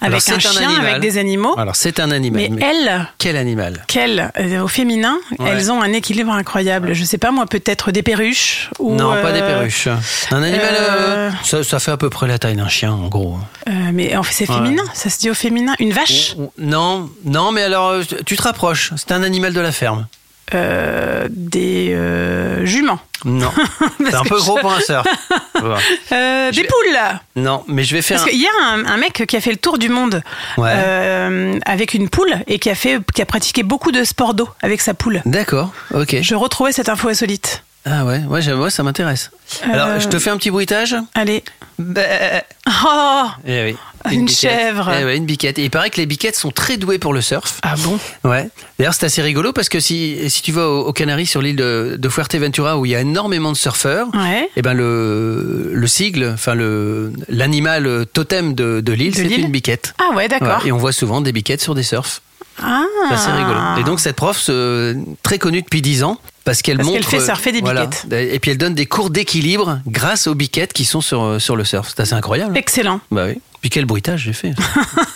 avec 0.00 0.28
un 0.28 0.38
chien, 0.38 0.68
animal. 0.68 0.86
avec 0.86 1.00
des 1.00 1.18
animaux. 1.18 1.58
Alors 1.58 1.76
c'est 1.76 2.00
un 2.00 2.10
animal. 2.10 2.48
Mais 2.50 2.64
elles, 2.64 3.08
Quel 3.18 3.36
animal 3.36 3.84
qu'elles, 3.86 4.30
euh, 4.38 4.60
au 4.62 4.68
féminin, 4.68 5.16
Ouais. 5.38 5.50
elles 5.50 5.70
ont 5.72 5.80
un 5.82 5.92
équilibre 5.92 6.32
incroyable. 6.32 6.92
Je 6.94 7.04
sais 7.04 7.18
pas, 7.18 7.30
moi, 7.30 7.46
peut-être 7.46 7.90
des 7.92 8.02
perruches. 8.02 8.70
Ou, 8.78 8.94
Non, 8.94 9.10
pas 9.22 9.32
des 9.32 9.40
euh, 9.40 9.46
perruches. 9.46 9.88
Un 10.30 10.42
animal, 10.42 10.74
euh, 10.78 11.28
euh, 11.28 11.30
ça, 11.42 11.64
ça 11.64 11.78
fait 11.78 11.90
à 11.90 11.96
peu 11.96 12.10
près 12.10 12.26
la 12.26 12.38
taille 12.38 12.56
d'un 12.56 12.68
chien, 12.68 12.92
en 12.92 13.08
gros. 13.08 13.38
mais 13.92 14.16
en 14.16 14.22
fait, 14.22 14.32
c'est 14.44 14.50
Ouais. 14.50 14.56
féminin, 14.56 14.84
ça 14.94 15.10
se 15.10 15.18
dit 15.18 15.30
au 15.30 15.34
féminin. 15.34 15.74
Une 15.78 15.92
vache? 15.92 16.36
Non, 16.58 17.10
non, 17.24 17.52
mais 17.52 17.62
alors 17.62 17.94
tu 18.24 18.36
te 18.36 18.42
rapproches. 18.42 18.92
C'est 18.96 19.12
un 19.12 19.22
animal 19.22 19.52
de 19.52 19.60
la 19.60 19.72
ferme. 19.72 20.06
Euh, 20.54 21.26
Des 21.30 21.92
euh, 21.94 22.64
juments 22.64 23.00
Non, 23.24 23.50
c'est 24.04 24.14
un 24.14 24.22
peu 24.22 24.36
gros 24.38 24.56
je- 24.56 24.60
pour 24.60 24.72
un 24.72 24.80
surf. 24.80 25.06
Voilà. 25.60 25.78
Euh, 26.12 26.50
Des 26.52 26.64
poules 26.64 26.98
Non, 27.36 27.64
mais 27.66 27.82
je 27.84 27.94
vais 27.96 28.02
faire. 28.02 28.18
Parce 28.18 28.28
un- 28.28 28.30
qu'il 28.30 28.40
y 28.40 28.46
a 28.46 28.64
un, 28.64 28.84
un 28.86 28.96
mec 28.96 29.24
qui 29.26 29.36
a 29.36 29.40
fait 29.40 29.50
le 29.50 29.56
tour 29.56 29.78
du 29.78 29.88
monde 29.88 30.22
Ouais. 30.56 30.70
euh, 30.74 31.58
avec 31.66 31.94
une 31.94 32.08
poule 32.08 32.34
et 32.46 32.58
qui 32.58 32.70
a, 32.70 32.74
fait, 32.74 32.98
qui 33.14 33.22
a 33.22 33.26
pratiqué 33.26 33.62
beaucoup 33.62 33.90
de 33.92 34.04
sport 34.04 34.34
d'eau 34.34 34.48
avec 34.62 34.80
sa 34.80 34.94
poule. 34.94 35.22
D'accord, 35.26 35.72
ok. 35.94 36.16
Je 36.20 36.34
retrouvais 36.34 36.72
cette 36.72 36.88
info 36.88 37.08
insolite. 37.08 37.62
Ah 37.88 38.04
ouais, 38.04 38.20
ouais, 38.28 38.70
ça 38.70 38.82
m'intéresse. 38.82 39.30
Alors, 39.62 39.86
Euh, 39.88 40.00
je 40.00 40.08
te 40.08 40.18
fais 40.18 40.30
un 40.30 40.36
petit 40.38 40.50
bruitage. 40.50 40.96
Allez. 41.14 41.44
Bah, 41.78 42.02
Oh 42.68 43.26
eh 43.46 43.64
oui. 43.64 43.76
Une 44.12 44.28
chèvre. 44.28 44.90
Eh 45.00 45.04
ouais, 45.04 45.16
une 45.16 45.24
biquette. 45.24 45.58
Et 45.60 45.64
il 45.64 45.70
paraît 45.70 45.90
que 45.90 45.98
les 45.98 46.06
biquettes 46.06 46.34
sont 46.36 46.50
très 46.50 46.76
douées 46.78 46.98
pour 46.98 47.12
le 47.12 47.20
surf. 47.20 47.58
Ah 47.62 47.74
bon? 47.78 47.98
Ouais. 48.24 48.48
D'ailleurs, 48.78 48.94
c'est 48.94 49.06
assez 49.06 49.22
rigolo 49.22 49.52
parce 49.52 49.68
que 49.68 49.78
si, 49.78 50.18
si 50.30 50.42
tu 50.42 50.50
vas 50.52 50.68
aux, 50.68 50.86
aux 50.86 50.92
Canaries 50.92 51.26
sur 51.26 51.40
l'île 51.42 51.54
de, 51.56 51.96
de 51.98 52.08
Fuerteventura 52.08 52.76
où 52.76 52.86
il 52.86 52.90
y 52.90 52.96
a 52.96 53.00
énormément 53.00 53.52
de 53.52 53.56
surfeurs, 53.56 54.08
Ouais. 54.14 54.48
et 54.56 54.62
ben 54.62 54.74
le, 54.74 55.70
le 55.72 55.86
sigle, 55.86 56.30
enfin 56.34 56.54
le 56.54 57.12
l'animal 57.28 58.04
totem 58.12 58.54
de, 58.54 58.80
de 58.80 58.92
l'île, 58.92 59.14
c'est 59.14 59.24
l'île? 59.24 59.40
une 59.44 59.50
biquette. 59.52 59.94
Ah 59.98 60.14
ouais, 60.16 60.26
d'accord. 60.28 60.62
Ouais, 60.62 60.68
et 60.68 60.72
on 60.72 60.78
voit 60.78 60.92
souvent 60.92 61.20
des 61.20 61.32
biquettes 61.32 61.60
sur 61.62 61.74
des 61.76 61.82
surfs. 61.84 62.20
Ah. 62.62 62.82
C'est 63.08 63.14
assez 63.14 63.30
rigolo. 63.32 63.58
Et 63.78 63.84
donc 63.84 64.00
cette 64.00 64.16
prof, 64.16 64.36
se- 64.38 64.96
très 65.22 65.38
connue 65.38 65.62
depuis 65.62 65.82
10 65.82 66.04
ans, 66.04 66.18
parce 66.44 66.62
qu'elle 66.62 66.76
Parce 66.78 66.88
montre. 66.88 67.00
qu'elle 67.08 67.20
fait 67.20 67.24
surfer 67.26 67.52
des 67.52 67.60
voilà. 67.60 67.86
biquettes. 67.86 68.12
Et 68.12 68.38
puis 68.38 68.50
elle 68.52 68.58
donne 68.58 68.74
des 68.74 68.86
cours 68.86 69.10
d'équilibre 69.10 69.80
grâce 69.86 70.26
aux 70.26 70.34
biquettes 70.34 70.72
qui 70.72 70.84
sont 70.84 71.00
sur, 71.00 71.40
sur 71.40 71.56
le 71.56 71.64
surf. 71.64 71.88
C'est 71.88 72.00
assez 72.02 72.14
incroyable. 72.14 72.52
hein. 72.52 72.58
Excellent. 72.58 73.00
Bah 73.10 73.24
oui. 73.26 73.40
Puis 73.60 73.70
quel 73.70 73.84
bruitage 73.84 74.20
j'ai 74.20 74.32
fait. 74.32 74.54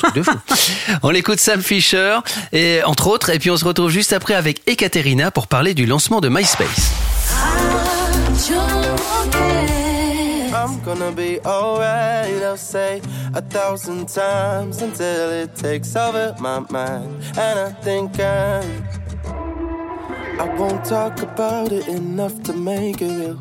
Truc 0.01 0.15
de 0.15 0.23
fou. 0.23 0.33
On 1.03 1.11
écoute 1.15 1.39
Sam 1.41 1.63
Fisher, 1.63 2.19
et, 2.53 2.83
entre 2.85 3.07
autres, 3.07 3.31
et 3.31 3.39
puis 3.39 3.51
on 3.51 3.57
se 3.57 3.65
retrouve 3.65 3.91
juste 3.91 4.13
après 4.13 4.35
avec 4.35 4.63
Ekaterina 4.67 5.31
pour 5.31 5.47
parler 5.47 5.73
du 5.75 5.87
lancement 5.87 6.21
de 6.21 6.29
MySpace. 6.29 6.91
I'm 10.61 10.79
gonna 10.81 11.11
be 11.11 11.41
alright, 11.41 12.43
I'll 12.43 12.55
say 12.55 13.01
a 13.33 13.41
thousand 13.41 14.11
times 14.11 14.83
until 14.83 15.31
it 15.31 15.55
takes 15.55 15.97
over 15.97 16.37
my 16.39 16.59
mind. 16.69 17.25
And 17.39 17.59
I 17.59 17.73
think 17.81 18.21
I'm. 18.21 18.85
I 20.39 20.55
won't 20.59 20.85
talk 20.85 21.23
about 21.23 21.73
it 21.73 21.89
enough 21.89 22.43
to 22.43 22.53
make 22.53 23.01
it 23.01 23.09
real. 23.09 23.41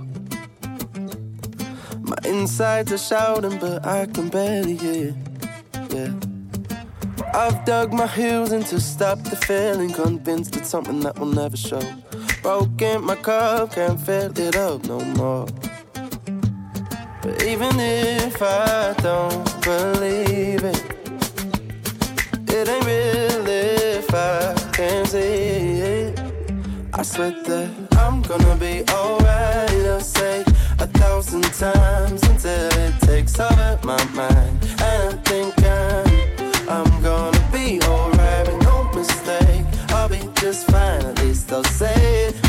My 1.99 2.15
insides 2.23 2.93
are 2.93 2.97
shouting, 2.97 3.60
but 3.60 3.86
I 3.86 4.05
can 4.05 4.29
barely 4.29 4.77
hear. 4.77 5.13
Yeah. 5.89 6.13
I've 7.34 7.65
dug 7.65 7.91
my 7.91 8.08
heels 8.08 8.53
in 8.53 8.63
to 8.63 8.79
stop 8.79 9.19
the 9.23 9.36
feeling, 9.36 9.91
convinced 9.91 10.55
it's 10.55 10.69
something 10.69 11.01
that 11.01 11.19
will 11.19 11.34
never 11.34 11.58
show. 11.58 11.84
Broken 12.41 13.03
my 13.03 13.15
cup, 13.15 13.73
can't 13.73 13.99
fill 13.99 14.32
it 14.39 14.55
up 14.55 14.86
no 14.86 15.01
more. 15.01 15.47
But 17.21 17.43
even 17.43 17.77
if 17.77 18.41
I 18.41 18.93
don't 19.01 19.43
believe 19.62 20.63
it, 20.63 20.84
it 22.47 22.69
ain't 22.69 22.86
real 22.86 23.45
if 23.45 24.13
I 24.13 24.53
can't 24.71 25.05
see 25.05 25.82
it. 25.82 26.19
I 26.93 27.01
swear 27.03 27.32
that 27.32 27.69
I'm 27.97 28.21
gonna 28.21 28.55
be 28.55 28.84
alright. 28.93 29.86
I'll 29.86 29.99
say 29.99 30.43
a 30.79 30.88
thousand 30.88 31.43
times 31.43 32.23
until 32.23 32.69
it 32.86 32.99
takes 33.01 33.38
over 33.38 33.79
my 33.84 34.01
mind. 34.13 34.58
And 34.79 35.13
I 35.13 35.21
think 35.23 35.53
I'm, 35.62 36.69
I'm 36.69 37.03
gonna 37.03 37.49
be 37.51 37.82
alright 37.82 38.47
with 38.47 38.63
no 38.63 38.89
mistake. 38.93 39.65
I'll 39.89 40.08
be 40.08 40.21
just 40.36 40.67
fine, 40.67 41.01
at 41.05 41.19
least 41.19 41.51
I'll 41.51 41.65
say 41.65 42.29
it 42.29 42.48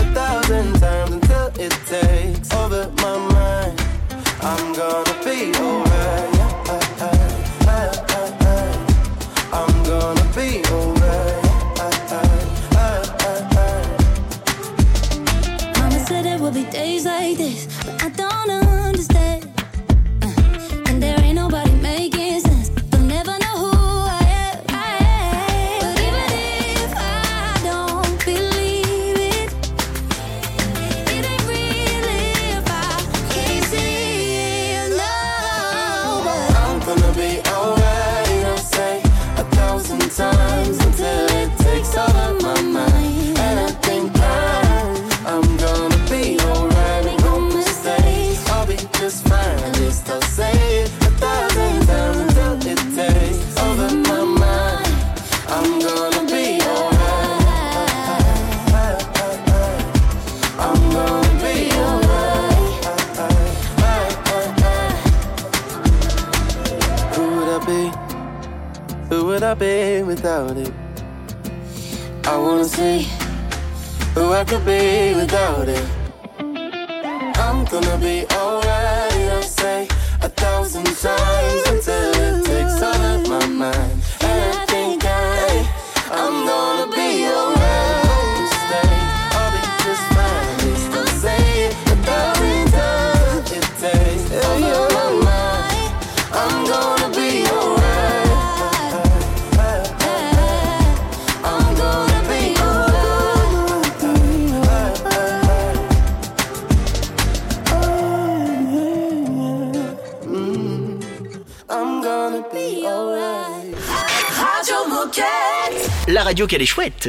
La 116.09 116.23
radio 116.23 116.46
qu'elle 116.46 116.62
est 116.62 116.66
chouette. 116.66 117.09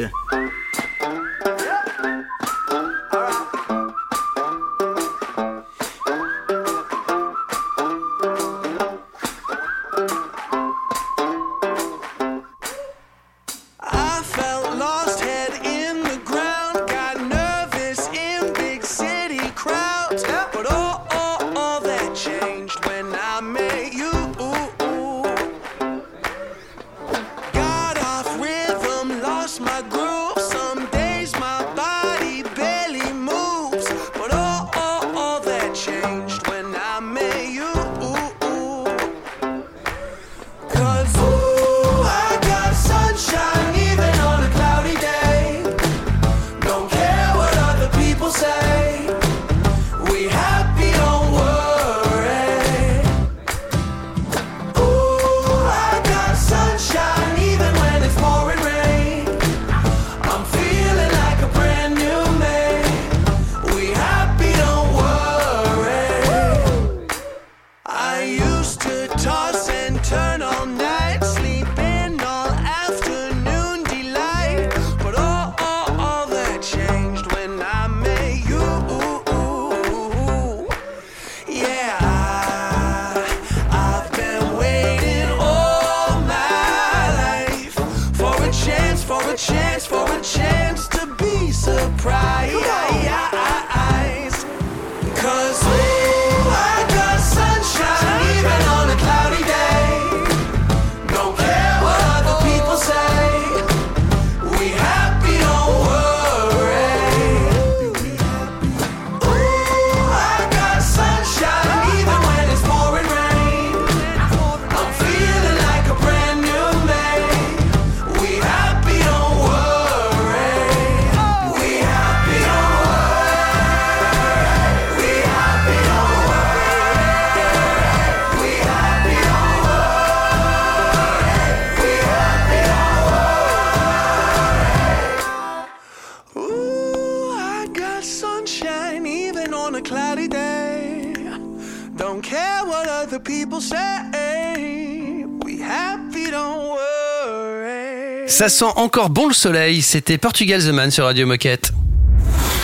Ça 148.42 148.48
sent 148.48 148.72
encore 148.74 149.08
bon 149.08 149.28
le 149.28 149.34
soleil. 149.34 149.82
C'était 149.82 150.18
Portugal 150.18 150.60
The 150.60 150.72
Man 150.72 150.90
sur 150.90 151.04
Radio 151.04 151.28
Moquette. 151.28 151.70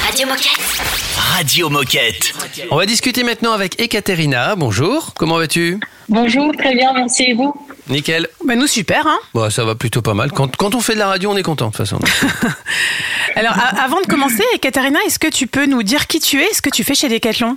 Radio 0.04 0.26
Moquette. 0.26 0.58
Radio 1.14 1.70
Moquette. 1.70 2.34
On 2.72 2.76
va 2.76 2.84
discuter 2.84 3.22
maintenant 3.22 3.52
avec 3.52 3.80
Ekaterina. 3.80 4.56
Bonjour, 4.56 5.14
comment 5.16 5.38
vas-tu? 5.38 5.78
Bonjour, 6.08 6.50
très 6.56 6.74
bien, 6.74 6.92
merci 6.94 7.26
et 7.28 7.34
vous? 7.34 7.54
Nickel. 7.88 8.28
Bah 8.44 8.54
nous 8.56 8.66
super, 8.66 9.06
hein 9.06 9.18
Bon, 9.34 9.48
ça 9.50 9.64
va 9.64 9.74
plutôt 9.74 10.02
pas 10.02 10.14
mal. 10.14 10.30
Quand, 10.32 10.54
quand 10.56 10.74
on 10.74 10.80
fait 10.80 10.94
de 10.94 10.98
la 10.98 11.08
radio, 11.08 11.30
on 11.32 11.36
est 11.36 11.42
content 11.42 11.66
de 11.66 11.70
toute 11.72 11.78
façon. 11.86 11.98
Alors 13.36 13.52
a- 13.58 13.82
avant 13.84 14.00
de 14.00 14.06
commencer, 14.06 14.42
Katarina, 14.60 14.98
est-ce 15.06 15.18
que 15.18 15.28
tu 15.28 15.46
peux 15.46 15.66
nous 15.66 15.82
dire 15.82 16.06
qui 16.06 16.18
tu 16.20 16.40
es, 16.42 16.52
ce 16.52 16.60
que 16.62 16.70
tu 16.70 16.82
fais 16.84 16.94
chez 16.94 17.08
Decathlon? 17.08 17.56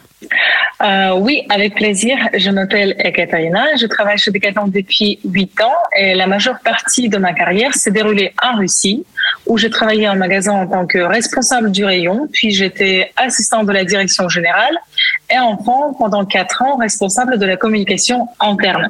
Euh, 0.84 1.12
Oui, 1.16 1.44
avec 1.50 1.76
plaisir. 1.76 2.18
Je 2.36 2.50
m'appelle 2.50 2.96
Ekaterina, 3.00 3.66
je 3.80 3.86
travaille 3.88 4.18
chez 4.18 4.32
Decathlon 4.32 4.68
depuis 4.68 5.20
8 5.26 5.62
ans 5.62 5.74
et 5.98 6.14
la 6.16 6.28
majeure 6.28 6.60
partie 6.64 7.10
de 7.10 7.18
ma 7.18 7.34
carrière 7.34 7.74
s'est 7.76 7.92
déroulée 7.92 8.34
en 8.42 8.58
Russie 8.58 9.06
où 9.48 9.58
j'ai 9.58 9.70
travaillé 9.70 10.08
en 10.08 10.16
magasin 10.16 10.54
en 10.54 10.68
tant 10.68 10.86
que 10.86 11.00
responsable 11.00 11.72
du 11.72 11.84
rayon, 11.84 12.28
puis 12.32 12.52
j'étais 12.52 13.12
assistant 13.16 13.64
de 13.64 13.72
la 13.72 13.84
direction 13.86 14.30
générale 14.30 14.78
et 15.30 15.40
enfin 15.40 15.94
pendant 15.98 16.26
4 16.26 16.62
ans 16.64 16.78
responsable 16.78 17.38
de 17.38 17.46
la 17.46 17.58
communication 17.58 18.28
interne. 18.40 18.90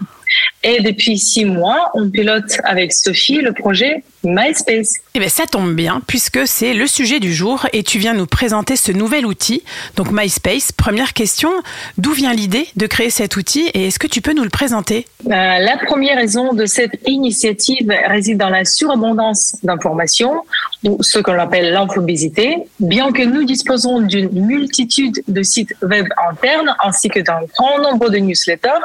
Et 0.64 0.82
depuis 0.82 1.18
six 1.18 1.46
mois, 1.46 1.92
on 1.96 2.10
pilote 2.10 2.60
avec 2.64 2.94
Sophie 2.94 3.42
le 3.42 3.52
projet 3.52 4.04
MySpace. 4.24 4.94
Eh 5.16 5.20
bien, 5.20 5.28
ça 5.28 5.48
tombe 5.48 5.74
bien, 5.74 6.02
puisque 6.06 6.48
c'est 6.48 6.76
le 6.76 6.86
sujet 6.86 7.20
du 7.20 7.34
jour 7.34 7.66
et 7.74 7.82
tu 7.82 7.98
viens 7.98 8.14
nous 8.14 8.28
présenter 8.28 8.76
ce 8.76 8.92
nouvel 8.92 9.26
outil, 9.26 9.64
donc 9.96 10.12
MySpace. 10.12 10.72
Première 10.72 11.14
question, 11.14 11.50
d'où 11.98 12.12
vient 12.12 12.34
l'idée 12.34 12.68
de 12.76 12.86
créer 12.86 13.10
cet 13.10 13.36
outil 13.36 13.70
et 13.74 13.88
est-ce 13.88 13.98
que 13.98 14.06
tu 14.06 14.22
peux 14.22 14.34
nous 14.34 14.44
le 14.44 14.50
présenter? 14.50 15.08
Euh, 15.26 15.30
la 15.30 15.78
première 15.86 16.18
raison 16.18 16.54
de 16.54 16.66
cette 16.68 17.00
initiative 17.08 17.92
réside 18.08 18.38
dans 18.38 18.50
la 18.50 18.64
surabondance 18.64 19.56
d'informations, 19.64 20.44
ou 20.84 21.02
ce 21.02 21.20
qu'on 21.20 21.38
appelle 21.40 21.72
l'infobésité. 21.72 22.58
Bien 22.80 23.12
que 23.12 23.24
nous 23.24 23.44
disposons 23.44 24.02
d'une 24.02 24.30
multitude 24.32 25.24
de 25.28 25.44
sites 25.44 25.74
web 25.82 26.01
internes 26.30 26.76
ainsi 26.84 27.10
que 27.10 27.20
d'un 27.20 27.42
grand 27.58 27.80
nombre 27.80 28.10
de 28.10 28.18
newsletters, 28.18 28.84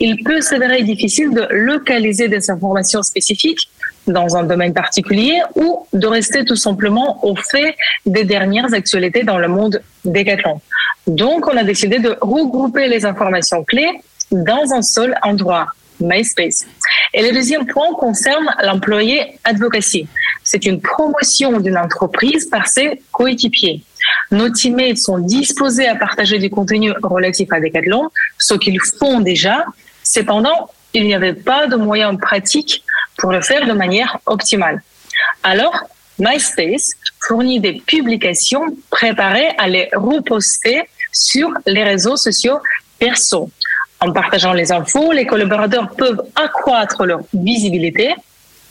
il 0.00 0.22
peut 0.22 0.40
s'avérer 0.40 0.82
difficile 0.82 1.32
de 1.32 1.46
localiser 1.50 2.28
des 2.28 2.50
informations 2.50 3.02
spécifiques 3.02 3.68
dans 4.06 4.36
un 4.36 4.44
domaine 4.44 4.72
particulier 4.72 5.40
ou 5.54 5.86
de 5.92 6.06
rester 6.06 6.44
tout 6.44 6.56
simplement 6.56 7.24
au 7.24 7.36
fait 7.36 7.76
des 8.06 8.24
dernières 8.24 8.72
actualités 8.72 9.22
dans 9.22 9.38
le 9.38 9.48
monde 9.48 9.82
décathlon. 10.04 10.60
Donc, 11.06 11.46
on 11.46 11.56
a 11.56 11.64
décidé 11.64 11.98
de 11.98 12.16
regrouper 12.20 12.88
les 12.88 13.04
informations 13.04 13.64
clés 13.64 14.00
dans 14.30 14.72
un 14.72 14.82
seul 14.82 15.16
endroit, 15.22 15.66
MySpace. 16.00 16.66
Et 17.14 17.22
le 17.22 17.32
deuxième 17.32 17.66
point 17.66 17.94
concerne 17.94 18.54
l'employé 18.62 19.38
advocacy. 19.44 20.06
C'est 20.44 20.66
une 20.66 20.80
promotion 20.80 21.60
d'une 21.60 21.78
entreprise 21.78 22.46
par 22.46 22.66
ses 22.68 23.02
coéquipiers. 23.12 23.82
Nos 24.30 24.50
teammates 24.50 24.98
sont 24.98 25.18
disposés 25.18 25.88
à 25.88 25.96
partager 25.96 26.38
du 26.38 26.50
contenu 26.50 26.92
relatif 27.02 27.48
à 27.52 27.60
Decathlon, 27.60 28.10
ce 28.38 28.54
qu'ils 28.54 28.80
font 28.80 29.20
déjà. 29.20 29.64
Cependant, 30.02 30.70
il 30.92 31.04
n'y 31.04 31.14
avait 31.14 31.34
pas 31.34 31.66
de 31.66 31.76
moyens 31.76 32.18
pratiques 32.18 32.84
pour 33.18 33.32
le 33.32 33.40
faire 33.40 33.66
de 33.66 33.72
manière 33.72 34.18
optimale. 34.26 34.82
Alors, 35.42 35.74
MySpace 36.18 36.92
fournit 37.20 37.60
des 37.60 37.74
publications 37.74 38.76
préparées 38.90 39.48
à 39.56 39.68
les 39.68 39.88
reposter 39.94 40.82
sur 41.12 41.50
les 41.66 41.84
réseaux 41.84 42.16
sociaux 42.16 42.58
perso. 42.98 43.50
En 44.00 44.12
partageant 44.12 44.52
les 44.52 44.72
infos, 44.72 45.12
les 45.12 45.26
collaborateurs 45.26 45.90
peuvent 45.90 46.22
accroître 46.36 47.04
leur 47.04 47.20
visibilité 47.32 48.14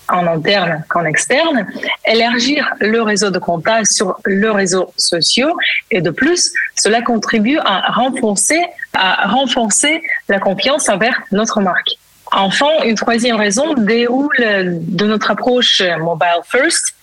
en 0.10 0.26
interne 0.28 0.84
qu'en 0.90 1.06
externe, 1.06 1.68
élargir 2.06 2.74
le 2.80 3.02
réseau 3.02 3.30
de 3.30 3.40
contacts 3.40 3.92
sur 3.92 4.18
leurs 4.26 4.56
réseaux 4.56 4.92
sociaux 4.98 5.56
et 5.92 6.02
de 6.02 6.10
plus, 6.10 6.52
cela 6.76 7.02
contribue 7.02 7.60
à 7.60 7.92
renforcer, 7.92 8.62
à 8.94 9.28
renforcer 9.28 10.02
la 10.30 10.40
confiance 10.40 10.90
envers 10.90 11.22
notre 11.32 11.62
marque. 11.62 11.92
Enfin, 12.32 12.84
une 12.86 12.96
troisième 12.96 13.38
raison 13.38 13.74
déroule 13.74 14.36
de 14.38 15.06
notre 15.06 15.32
approche 15.32 15.82
mobile 16.00 16.42
first. 16.46 16.94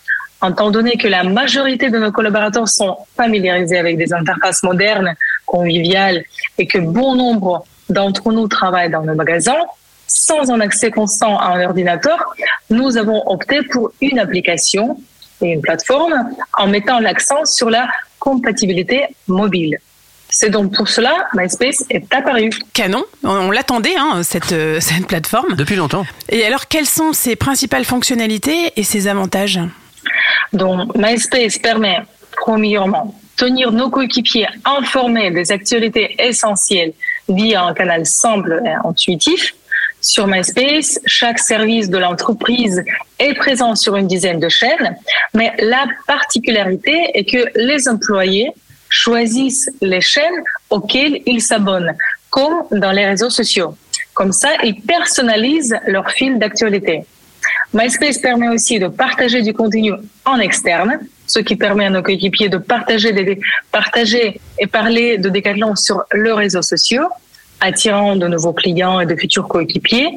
Étant 0.46 0.70
donné 0.70 0.98
que 0.98 1.08
la 1.08 1.24
majorité 1.24 1.88
de 1.88 1.98
nos 1.98 2.12
collaborateurs 2.12 2.68
sont 2.68 2.98
familiarisés 3.16 3.78
avec 3.78 3.96
des 3.96 4.12
interfaces 4.12 4.62
modernes, 4.62 5.14
conviviales 5.46 6.24
et 6.58 6.66
que 6.66 6.78
bon 6.78 7.14
nombre 7.14 7.64
d'entre 7.88 8.30
nous 8.30 8.46
travaillent 8.48 8.90
dans 8.90 9.02
nos 9.02 9.14
magasins, 9.14 9.62
sans 10.14 10.52
un 10.52 10.60
accès 10.60 10.92
constant 10.92 11.36
à 11.38 11.56
un 11.56 11.64
ordinateur, 11.64 12.18
nous 12.70 12.96
avons 12.96 13.22
opté 13.26 13.62
pour 13.72 13.90
une 14.00 14.20
application 14.20 14.96
et 15.42 15.48
une 15.48 15.60
plateforme 15.60 16.30
en 16.56 16.68
mettant 16.68 17.00
l'accent 17.00 17.44
sur 17.44 17.68
la 17.68 17.88
compatibilité 18.20 19.08
mobile. 19.26 19.76
C'est 20.30 20.50
donc 20.50 20.74
pour 20.74 20.88
cela 20.88 21.28
MySpace 21.34 21.84
est 21.90 22.12
apparu. 22.14 22.50
Canon, 22.72 23.04
on, 23.24 23.50
l'attendait, 23.50 23.96
hein, 23.98 24.22
cette, 24.22 24.52
euh, 24.52 24.78
cette 24.80 25.06
plateforme. 25.08 25.54
Depuis 25.56 25.76
longtemps. 25.76 26.06
Et 26.28 26.44
alors, 26.44 26.68
quelles 26.68 26.86
sont 26.86 27.12
ses 27.12 27.34
principales 27.34 27.84
fonctionnalités 27.84 28.72
et 28.76 28.84
ses 28.84 29.08
avantages? 29.08 29.60
Donc, 30.52 30.94
MySpace 30.96 31.58
permet, 31.58 31.98
premièrement, 32.36 33.14
tenir 33.36 33.72
nos 33.72 33.90
coéquipiers 33.90 34.46
informés 34.64 35.32
des 35.32 35.50
actualités 35.50 36.14
essentielles 36.20 36.92
via 37.28 37.64
un 37.64 37.74
canal 37.74 38.06
simple 38.06 38.62
et 38.64 38.88
intuitif. 38.88 39.54
Sur 40.04 40.26
MySpace, 40.26 41.00
chaque 41.06 41.38
service 41.38 41.88
de 41.88 41.96
l'entreprise 41.96 42.84
est 43.18 43.32
présent 43.32 43.74
sur 43.74 43.96
une 43.96 44.06
dizaine 44.06 44.38
de 44.38 44.50
chaînes, 44.50 44.98
mais 45.32 45.54
la 45.60 45.86
particularité 46.06 47.10
est 47.14 47.24
que 47.24 47.58
les 47.58 47.88
employés 47.88 48.52
choisissent 48.90 49.70
les 49.80 50.02
chaînes 50.02 50.42
auxquelles 50.68 51.22
ils 51.24 51.40
s'abonnent, 51.40 51.94
comme 52.28 52.66
dans 52.70 52.92
les 52.92 53.06
réseaux 53.06 53.30
sociaux. 53.30 53.76
Comme 54.12 54.32
ça, 54.32 54.50
ils 54.62 54.78
personnalisent 54.82 55.74
leur 55.86 56.10
fil 56.10 56.38
d'actualité. 56.38 57.06
MySpace 57.72 58.18
permet 58.18 58.50
aussi 58.50 58.78
de 58.78 58.88
partager 58.88 59.40
du 59.40 59.54
contenu 59.54 59.94
en 60.26 60.38
externe, 60.38 60.98
ce 61.26 61.38
qui 61.38 61.56
permet 61.56 61.86
à 61.86 61.90
nos 61.90 62.02
coéquipiers 62.02 62.50
de 62.50 62.58
partager, 62.58 64.38
et 64.58 64.66
parler 64.66 65.16
de 65.16 65.30
Decathlon 65.30 65.74
sur 65.76 66.04
leurs 66.12 66.36
réseaux 66.36 66.62
sociaux, 66.62 67.08
attirant 67.64 68.16
de 68.16 68.26
nouveaux 68.26 68.52
clients 68.52 69.00
et 69.00 69.06
de 69.06 69.16
futurs 69.16 69.48
coéquipiers 69.48 70.10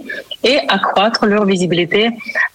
et 0.43 0.59
accroître 0.67 1.25
leur 1.25 1.45
visibilité 1.45 2.09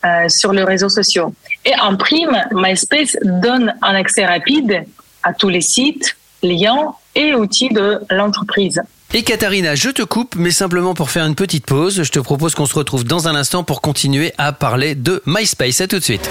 euh, 0.05 0.29
sur 0.29 0.53
les 0.53 0.65
réseaux 0.65 0.89
sociaux. 0.89 1.35
Et 1.65 1.73
en 1.81 1.97
prime, 1.97 2.37
MySpace 2.53 3.17
donne 3.23 3.75
un 3.83 3.95
accès 3.95 4.25
rapide 4.27 4.85
à 5.23 5.33
tous 5.33 5.49
les 5.49 5.61
sites, 5.61 6.17
liens 6.43 6.95
et 7.15 7.35
outils 7.35 7.71
de 7.71 8.01
l'entreprise. 8.11 8.83
Et 9.15 9.23
Katharina, 9.23 9.75
je 9.75 9.91
te 9.91 10.03
coupe, 10.03 10.37
mais 10.37 10.51
simplement 10.51 10.95
pour 10.95 11.11
faire 11.11 11.27
une 11.27 11.35
petite 11.35 11.67
pause, 11.67 12.03
je 12.03 12.11
te 12.11 12.19
propose 12.19 12.55
qu'on 12.55 12.67
se 12.67 12.75
retrouve 12.75 13.05
dans 13.05 13.29
un 13.29 13.35
instant 13.35 13.63
pour 13.63 13.83
continuer 13.83 14.33
à 14.39 14.53
parler 14.53 14.95
de 14.95 15.23
MySpace. 15.27 15.83
À 15.83 15.87
tout 15.87 15.99
de 15.99 16.05
suite. 16.05 16.29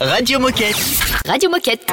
Radio 0.00 0.38
Moquette. 0.38 0.76
Radio 1.26 1.50
Moquette. 1.50 1.92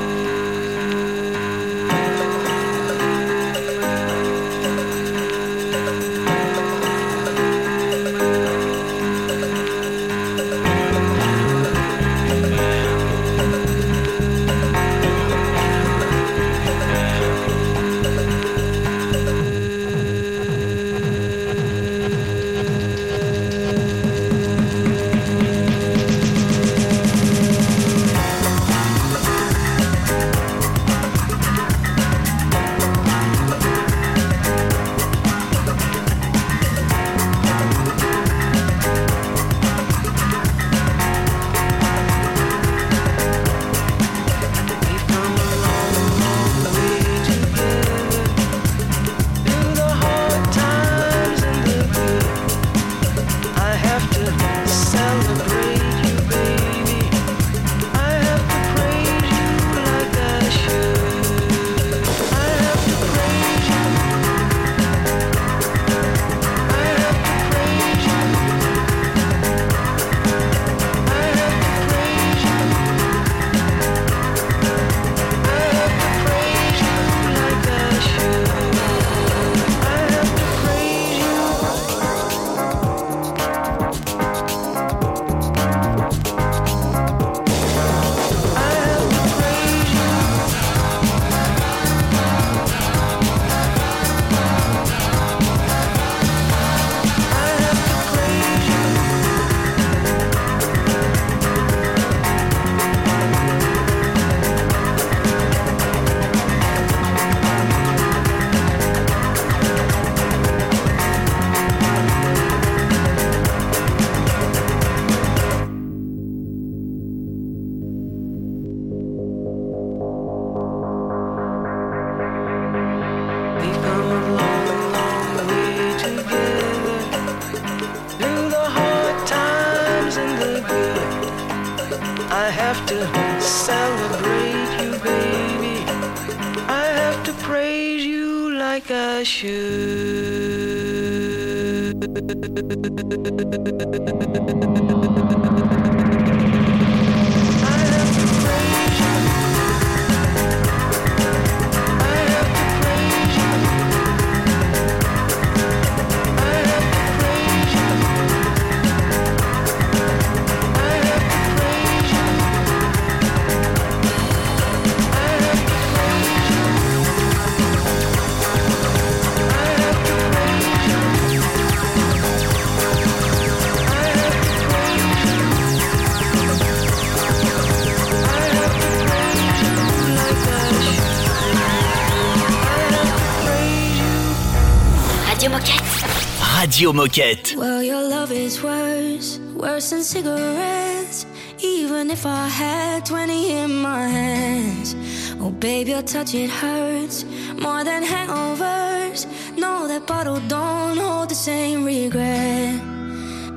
Radio 186.81 186.93
Moquette. 186.93 187.55
Well, 187.55 187.83
your 187.83 188.01
love 188.09 188.31
is 188.31 188.63
worse, 188.63 189.37
worse 189.53 189.91
than 189.91 190.03
cigarettes. 190.03 191.27
Even 191.59 192.09
if 192.09 192.25
I 192.25 192.47
had 192.47 193.05
20 193.05 193.51
in 193.51 193.75
my 193.75 194.07
hands. 194.07 194.95
Oh, 195.39 195.51
babe, 195.51 195.89
your 195.89 196.01
touch, 196.01 196.33
it 196.33 196.49
hurts 196.49 197.23
more 197.61 197.83
than 197.83 198.01
hangovers. 198.01 199.27
No, 199.59 199.87
that 199.87 200.07
bottle 200.07 200.39
don't 200.47 200.97
hold 200.97 201.29
the 201.29 201.35
same 201.35 201.85
regret. 201.85 202.81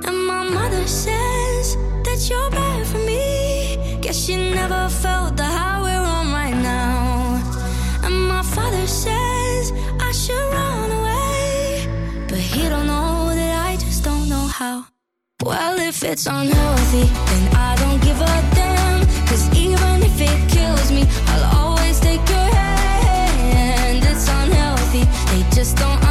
And 0.06 0.26
my 0.26 0.44
mother 0.44 0.86
says 0.86 1.76
that 2.04 2.28
you're 2.28 2.50
bad 2.50 2.86
for 2.86 2.98
me. 2.98 4.02
Guess 4.02 4.22
she 4.22 4.36
never 4.36 4.90
felt 4.90 5.38
the 5.38 5.53
it's 16.04 16.26
unhealthy, 16.26 17.04
then 17.04 17.54
I 17.54 17.76
don't 17.76 18.00
give 18.02 18.20
a 18.20 18.54
damn. 18.54 19.00
Cause 19.26 19.48
even 19.56 20.02
if 20.02 20.20
it 20.20 20.50
kills 20.50 20.92
me, 20.92 21.04
I'll 21.28 21.56
always 21.56 21.98
take 21.98 22.26
your 22.28 22.50
hand. 22.54 24.04
It's 24.04 24.28
unhealthy, 24.28 25.04
they 25.30 25.48
just 25.50 25.76
don't 25.76 26.03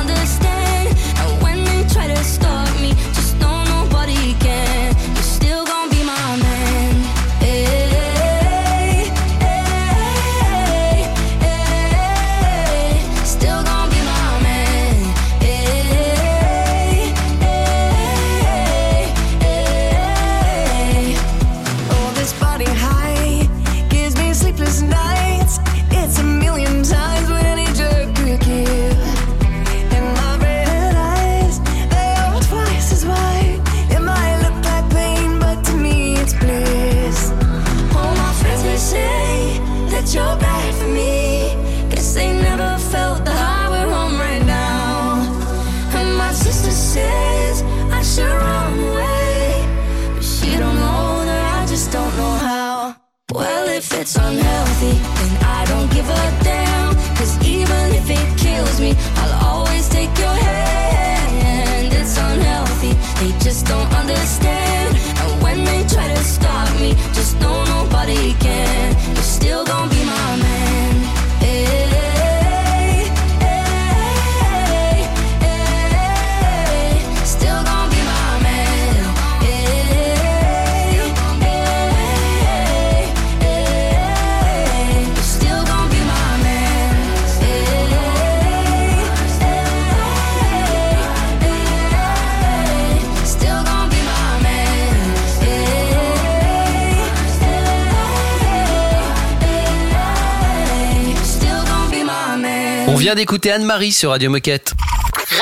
vient 103.04 103.16
d'écouter 103.16 103.52
Anne-Marie 103.52 103.92
sur 103.92 104.12
Radio 104.12 104.30
Moquette. 104.30 104.72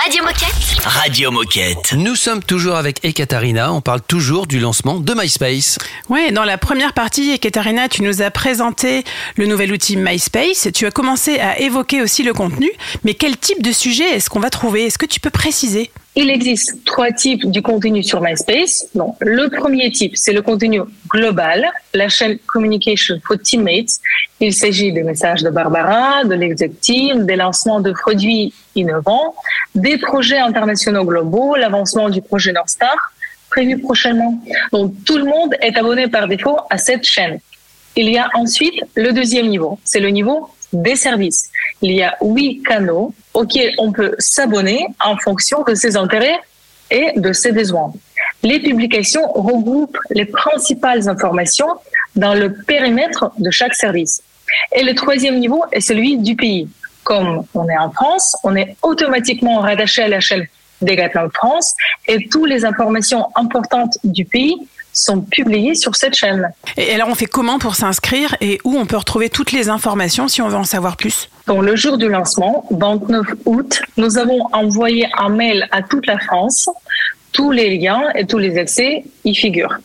Radio 0.04 0.24
Moquette. 0.24 0.84
Radio 0.84 1.30
Moquette. 1.30 1.94
Nous 1.94 2.16
sommes 2.16 2.42
toujours 2.42 2.76
avec 2.76 3.06
Ekaterina, 3.06 3.72
on 3.72 3.82
parle 3.82 4.02
toujours 4.02 4.48
du 4.48 4.60
lancement 4.60 5.00
de 5.00 5.14
MySpace. 5.14 5.78
Ouais, 6.10 6.32
dans 6.32 6.44
la 6.44 6.58
première 6.58 6.94
partie, 6.94 7.38
Katarina, 7.38 7.88
tu 7.88 8.02
nous 8.02 8.24
as 8.24 8.32
présenté 8.32 9.04
le 9.36 9.46
nouvel 9.46 9.72
outil 9.72 9.96
MySpace. 9.96 10.70
Tu 10.74 10.88
as 10.88 10.92
commencé 10.92 11.38
à 11.38 11.60
évoquer 11.60 12.02
aussi 12.02 12.24
le 12.24 12.34
contenu. 12.34 12.72
Mais 13.04 13.14
quel 13.14 13.38
type 13.38 13.62
de 13.62 13.72
sujet 13.72 14.10
est-ce 14.16 14.32
qu'on 14.32 14.40
va 14.40 14.50
trouver? 14.50 14.86
Est-ce 14.86 14.98
que 14.98 15.06
tu 15.06 15.20
peux 15.20 15.30
préciser? 15.30 15.92
Il 16.14 16.30
existe 16.30 16.84
trois 16.84 17.12
types 17.12 17.50
du 17.50 17.62
contenu 17.62 18.04
sur 18.04 18.20
MySpace. 18.22 18.88
Donc, 18.94 19.16
le 19.22 19.50
premier 19.50 19.90
type, 19.92 20.18
c'est 20.18 20.34
le 20.34 20.42
contenu 20.42 20.82
global, 21.10 21.66
la 21.94 22.10
chaîne 22.10 22.38
Communication 22.40 23.16
for 23.26 23.38
Teammates. 23.38 23.94
Il 24.42 24.54
s'agit 24.54 24.92
des 24.92 25.04
messages 25.04 25.42
de 25.42 25.50
Barbara, 25.50 26.26
de 26.26 26.36
l'executive, 26.36 27.26
des 27.26 27.38
lancements 27.38 27.80
de 27.80 27.94
produits 27.94 28.54
innovants, 28.76 29.36
des 29.74 29.98
projets 29.98 30.40
internationaux 30.40 31.06
globaux, 31.06 31.56
l'avancement 31.56 32.10
du 32.10 32.22
projet 32.22 32.52
North 32.52 32.70
Star 32.70 32.98
prévu 33.50 33.80
prochainement. 33.80 34.42
Donc, 34.72 34.94
tout 35.06 35.18
le 35.18 35.26
monde 35.26 35.56
est 35.62 35.78
abonné 35.78 36.08
par 36.08 36.28
défaut 36.28 36.58
à 36.70 36.78
cette 36.78 37.04
chaîne. 37.04 37.40
Il 37.96 38.10
y 38.10 38.18
a 38.18 38.30
ensuite 38.34 38.84
le 38.96 39.12
deuxième 39.12 39.48
niveau, 39.48 39.80
c'est 39.84 40.00
le 40.00 40.10
niveau 40.10 40.50
des 40.74 40.96
services. 40.96 41.50
Il 41.82 41.92
y 41.92 42.02
a 42.02 42.16
huit 42.22 42.64
canaux 42.64 43.14
auxquels 43.34 43.74
on 43.78 43.92
peut 43.92 44.16
s'abonner 44.20 44.88
en 45.04 45.18
fonction 45.18 45.64
de 45.64 45.74
ses 45.76 45.98
intérêts 45.98 46.40
et 46.90 47.14
de 47.16 47.34
ses 47.34 47.52
besoins. 47.52 47.94
Les 48.44 48.60
publications 48.60 49.32
regroupent 49.34 49.98
les 50.10 50.26
principales 50.26 51.08
informations 51.08 51.70
dans 52.16 52.34
le 52.34 52.54
périmètre 52.54 53.32
de 53.38 53.52
chaque 53.52 53.76
service. 53.76 54.22
Et 54.76 54.84
le 54.84 54.94
troisième 54.96 55.40
niveau 55.40 55.64
est 55.72 55.82
celui 55.82 56.18
du 56.18 56.36
pays. 56.36 56.68
Comme 57.04 57.44
on 57.54 57.68
est 57.70 57.78
en 57.78 57.92
France, 57.92 58.36
on 58.44 58.56
est 58.56 58.76
automatiquement 58.82 59.60
rattaché 59.60 60.04
à 60.04 60.08
la 60.08 60.20
chaîne 60.20 60.46
Decathlon 60.82 61.30
France 61.34 61.76
et 62.08 62.28
toutes 62.28 62.50
les 62.50 62.66
informations 62.66 63.28
importantes 63.36 63.98
du 64.04 64.26
pays 64.26 64.56
sont 64.94 65.22
publiées 65.22 65.76
sur 65.76 65.96
cette 65.96 66.16
chaîne. 66.16 66.52
Et 66.78 66.94
alors, 66.94 67.08
on 67.10 67.16
fait 67.16 67.26
comment 67.26 67.60
pour 67.60 67.76
s'inscrire 67.76 68.36
et 68.42 68.60
où 68.64 68.78
on 68.78 68.86
peut 68.86 68.98
retrouver 68.98 69.30
toutes 69.30 69.52
les 69.52 69.70
informations 69.70 70.28
si 70.28 70.42
on 70.42 70.48
veut 70.48 70.58
en 70.58 70.64
savoir 70.64 70.98
plus? 70.98 71.30
Donc, 71.48 71.64
le 71.64 71.76
jour 71.76 71.98
du 71.98 72.10
lancement, 72.10 72.66
29 72.72 73.28
août, 73.46 73.82
nous 73.98 74.18
avons 74.18 74.42
envoyé 74.54 75.08
un 75.18 75.30
mail 75.30 75.68
à 75.72 75.82
toute 75.82 76.06
la 76.06 76.20
France. 76.20 76.70
Tous 77.32 77.52
les 77.52 77.78
liens 77.78 78.04
et 78.16 78.26
tous 78.26 78.38
les 78.38 78.58
accès 78.58 79.06
y 79.24 79.34
figurent. 79.34 79.78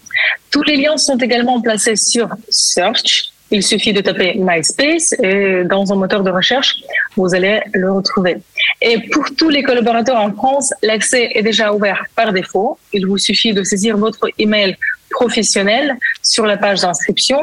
Tous 0.50 0.62
les 0.62 0.76
liens 0.76 0.96
sont 0.96 1.16
également 1.18 1.60
placés 1.60 1.96
sur 1.96 2.28
Search. 2.48 3.32
Il 3.50 3.62
suffit 3.62 3.92
de 3.92 4.00
taper 4.00 4.34
MySpace 4.38 5.14
et 5.22 5.62
dans 5.64 5.92
un 5.92 5.96
moteur 5.96 6.22
de 6.22 6.30
recherche, 6.30 6.76
vous 7.16 7.34
allez 7.34 7.60
le 7.72 7.92
retrouver. 7.92 8.38
Et 8.82 8.98
pour 9.10 9.24
tous 9.36 9.48
les 9.48 9.62
collaborateurs 9.62 10.20
en 10.20 10.32
France, 10.32 10.72
l'accès 10.82 11.30
est 11.34 11.42
déjà 11.42 11.72
ouvert 11.72 12.04
par 12.16 12.32
défaut. 12.32 12.78
Il 12.92 13.06
vous 13.06 13.18
suffit 13.18 13.52
de 13.52 13.62
saisir 13.62 13.96
votre 13.96 14.28
email 14.38 14.76
professionnel 15.10 15.96
sur 16.22 16.44
la 16.44 16.56
page 16.56 16.80
d'inscription. 16.80 17.40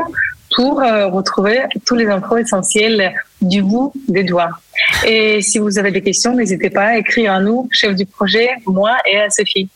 pour 0.56 0.82
euh, 0.82 1.08
retrouver 1.08 1.62
tous 1.84 1.96
les 1.96 2.06
infos 2.06 2.38
essentielles 2.38 3.14
du 3.42 3.64
bout 3.64 3.92
des 4.08 4.24
doigts. 4.24 4.52
Et 5.04 5.42
si 5.42 5.58
vous 5.58 5.80
avez 5.80 5.92
des 5.92 6.02
questions, 6.04 6.36
n'hésitez 6.36 6.70
pas 6.70 6.90
à 6.90 6.98
écrire 6.98 7.34
à 7.34 7.40
nous, 7.40 7.68
chef 7.72 7.96
du 7.96 8.06
projet, 8.06 8.50
moi 8.68 8.96
et 9.12 9.20
à 9.20 9.32
Sophie. 9.32 9.68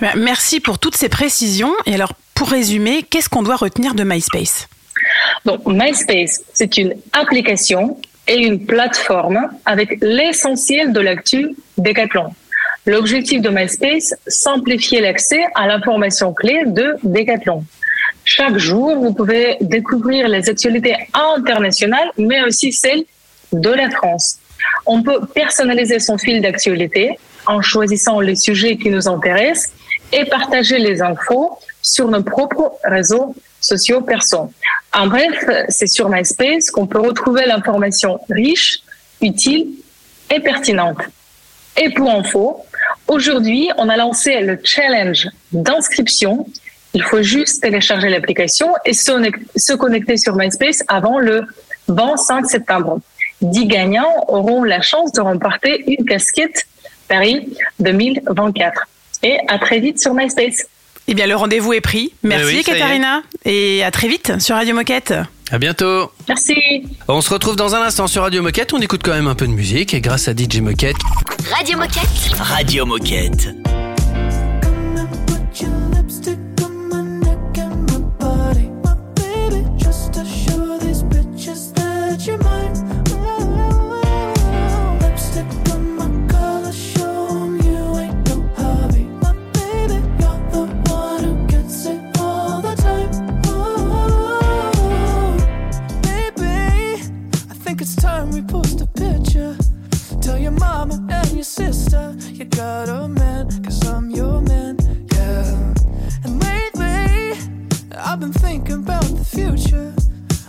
Ben, 0.00 0.12
Merci 0.16 0.60
pour 0.60 0.78
toutes 0.78 0.96
ces 0.96 1.10
précisions. 1.10 1.72
Et 1.84 1.94
alors, 1.94 2.12
pour 2.34 2.48
résumer, 2.48 3.02
qu'est-ce 3.02 3.28
qu'on 3.28 3.42
doit 3.42 3.56
retenir 3.56 3.94
de 3.94 4.04
MySpace? 4.04 4.68
Donc, 5.44 5.60
MySpace, 5.66 6.42
c'est 6.52 6.76
une 6.76 6.94
application 7.12 7.98
et 8.28 8.36
une 8.36 8.66
plateforme 8.66 9.48
avec 9.64 9.98
l'essentiel 10.00 10.92
de 10.92 11.00
l'actu 11.00 11.54
Decathlon. 11.78 12.34
L'objectif 12.86 13.40
de 13.40 13.48
MySpace, 13.48 14.14
simplifier 14.26 15.00
l'accès 15.00 15.44
à 15.54 15.66
l'information 15.66 16.32
clé 16.32 16.62
de 16.66 16.96
Decathlon. 17.02 17.64
Chaque 18.24 18.58
jour, 18.58 18.96
vous 18.96 19.12
pouvez 19.12 19.56
découvrir 19.60 20.28
les 20.28 20.48
actualités 20.48 20.96
internationales, 21.14 22.10
mais 22.18 22.42
aussi 22.42 22.72
celles 22.72 23.04
de 23.52 23.70
la 23.70 23.90
France. 23.90 24.38
On 24.84 25.02
peut 25.02 25.20
personnaliser 25.34 25.98
son 25.98 26.18
fil 26.18 26.40
d'actualité 26.40 27.18
en 27.46 27.62
choisissant 27.62 28.20
les 28.20 28.36
sujets 28.36 28.76
qui 28.76 28.90
nous 28.90 29.08
intéressent 29.08 29.72
et 30.12 30.24
partager 30.24 30.78
les 30.78 31.02
infos 31.02 31.58
sur 31.82 32.08
nos 32.08 32.22
propres 32.22 32.72
réseaux 32.84 33.34
sociaux 33.60 34.00
perso. 34.00 34.50
En 34.96 35.08
bref, 35.08 35.44
c'est 35.68 35.88
sur 35.88 36.08
MySpace 36.08 36.70
qu'on 36.70 36.86
peut 36.86 37.00
retrouver 37.00 37.44
l'information 37.44 38.18
riche, 38.30 38.78
utile 39.20 39.66
et 40.34 40.40
pertinente. 40.40 40.96
Et 41.76 41.90
pour 41.90 42.10
info, 42.10 42.64
aujourd'hui, 43.06 43.68
on 43.76 43.90
a 43.90 43.96
lancé 43.98 44.40
le 44.40 44.58
challenge 44.64 45.28
d'inscription. 45.52 46.46
Il 46.94 47.02
faut 47.02 47.20
juste 47.20 47.62
télécharger 47.62 48.08
l'application 48.08 48.72
et 48.86 48.94
se 48.94 49.74
connecter 49.74 50.16
sur 50.16 50.34
MySpace 50.34 50.82
avant 50.88 51.18
le 51.18 51.42
25 51.88 52.46
septembre. 52.46 53.00
10 53.42 53.66
gagnants 53.66 54.24
auront 54.28 54.64
la 54.64 54.80
chance 54.80 55.12
de 55.12 55.20
remporter 55.20 55.84
une 55.92 56.06
casquette 56.06 56.66
Paris 57.06 57.54
2024. 57.80 58.86
Et 59.24 59.36
à 59.46 59.58
très 59.58 59.78
vite 59.78 60.00
sur 60.00 60.14
MySpace. 60.14 60.66
Eh 61.08 61.14
bien, 61.14 61.26
le 61.26 61.36
rendez-vous 61.36 61.72
est 61.72 61.80
pris. 61.80 62.12
Merci, 62.22 62.46
oui, 62.46 62.54
y 62.54 62.58
est. 62.58 62.64
Katharina. 62.64 63.22
Et 63.44 63.84
à 63.84 63.90
très 63.90 64.08
vite 64.08 64.40
sur 64.40 64.56
Radio 64.56 64.74
Moquette. 64.74 65.14
À 65.50 65.58
bientôt. 65.58 66.10
Merci. 66.28 66.56
On 67.06 67.20
se 67.20 67.30
retrouve 67.30 67.54
dans 67.54 67.74
un 67.76 67.82
instant 67.82 68.08
sur 68.08 68.22
Radio 68.22 68.42
Moquette. 68.42 68.72
On 68.74 68.80
écoute 68.80 69.02
quand 69.04 69.12
même 69.14 69.28
un 69.28 69.36
peu 69.36 69.46
de 69.46 69.52
musique 69.52 69.94
et 69.94 70.00
grâce 70.00 70.26
à 70.26 70.32
DJ 70.32 70.60
Moquette. 70.60 70.96
Radio 71.56 71.78
Moquette. 71.78 72.34
Radio 72.38 72.86
Moquette. 72.86 73.65
You 102.38 102.44
got 102.44 102.88
a 102.90 103.08
man, 103.08 103.48
cause 103.62 103.86
I'm 103.86 104.10
your 104.10 104.42
man, 104.42 104.76
yeah. 105.12 105.74
And 106.22 106.42
lately, 106.42 107.32
I've 107.96 108.20
been 108.20 108.32
thinking 108.32 108.80
about 108.84 109.04
the 109.04 109.24
future. 109.24 109.94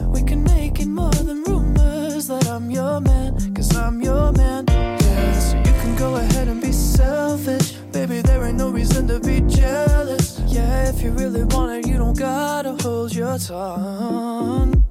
We 0.02 0.22
can 0.22 0.44
make 0.44 0.82
it 0.82 0.88
more 0.88 1.12
than 1.12 1.44
rumors 1.44 2.28
that 2.28 2.46
I'm 2.50 2.70
your 2.70 3.00
man, 3.00 3.56
cause 3.56 3.74
I'm 3.76 4.02
your 4.02 4.34
man, 4.34 4.66
yeah. 4.68 5.40
So 5.40 5.58
you 5.58 5.64
can 5.64 5.96
go 5.96 6.16
ahead 6.16 6.50
and 6.50 6.62
be 6.62 6.74
selfish. 6.74 7.74
Baby, 7.94 8.22
there 8.22 8.44
ain't 8.44 8.58
no 8.58 8.70
reason 8.70 9.08
to 9.08 9.22
be 9.22 9.40
jealous. 9.42 10.42
Yeah, 10.46 10.90
if 10.90 11.02
you 11.02 11.12
really 11.12 11.46
want 11.46 11.72
it, 11.72 11.90
you 11.90 11.98
don't 11.98 12.18
gotta 12.18 12.76
hold 12.84 13.16
your 13.16 13.38
tongue. 13.38 14.84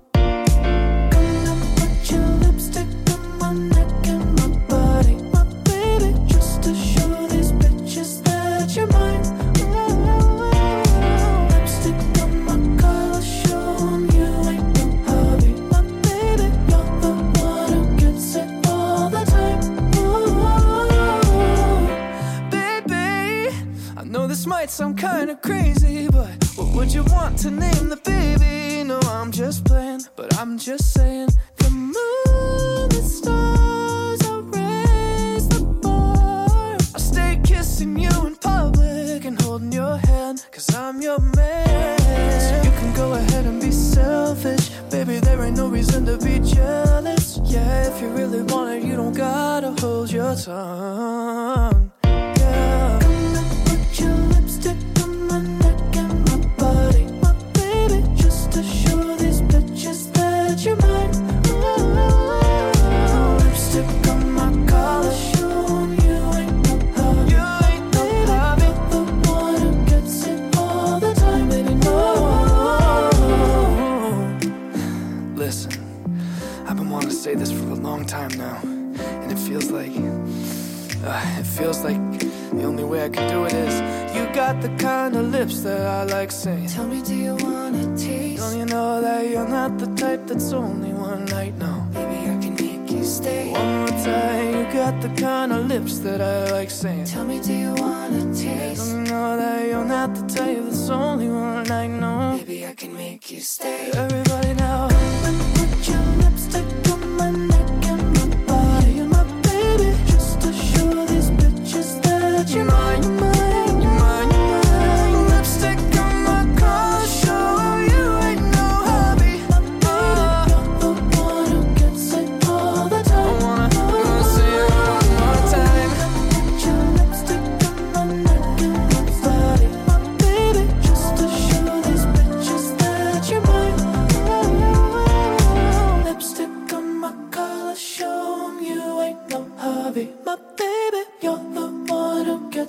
Might 24.47 24.71
sound 24.71 24.97
kinda 24.97 25.35
crazy, 25.37 26.09
but 26.09 26.29
what 26.57 26.69
would 26.75 26.93
you 26.93 27.03
want 27.05 27.37
to 27.39 27.51
name 27.51 27.89
the 27.89 27.97
baby? 27.97 28.85
No, 28.85 29.01
I'm 29.01 29.33
just 29.33 29.65
playing, 29.65 30.03
but 30.15 30.39
I'm 30.39 30.57
just 30.57 30.95
saying. 30.95 31.31
The 31.57 31.71
moon, 31.71 32.89
the 32.89 33.03
stars, 33.03 34.21
I'll 34.23 34.43
raise 34.43 35.49
the 35.49 35.65
bar. 35.83 36.77
I'll 36.95 37.01
stay 37.01 37.41
kissing 37.43 37.99
you 37.99 38.27
in 38.27 38.37
public 38.37 39.25
and 39.25 39.41
holding 39.43 39.73
your 39.73 39.97
hand, 39.97 40.47
cause 40.53 40.73
I'm 40.75 41.01
your 41.03 41.19
man. 41.19 41.99
So 42.47 42.55
you 42.63 42.73
can 42.79 42.95
go 42.95 43.15
ahead 43.15 43.47
and 43.47 43.61
be 43.61 43.73
selfish. 43.73 44.71
Baby, 44.91 45.19
there 45.19 45.43
ain't 45.43 45.57
no 45.57 45.67
reason 45.67 46.07
to 46.07 46.17
be 46.19 46.39
jealous. 46.39 47.41
Yeah, 47.45 47.89
if 47.89 48.01
you 48.01 48.09
really 48.11 48.43
want 48.43 48.71
it, 48.77 48.85
you 48.85 48.95
don't 48.95 49.17
gotta 49.17 49.73
hold 49.81 50.13
your 50.13 50.37
tongue. 50.37 50.86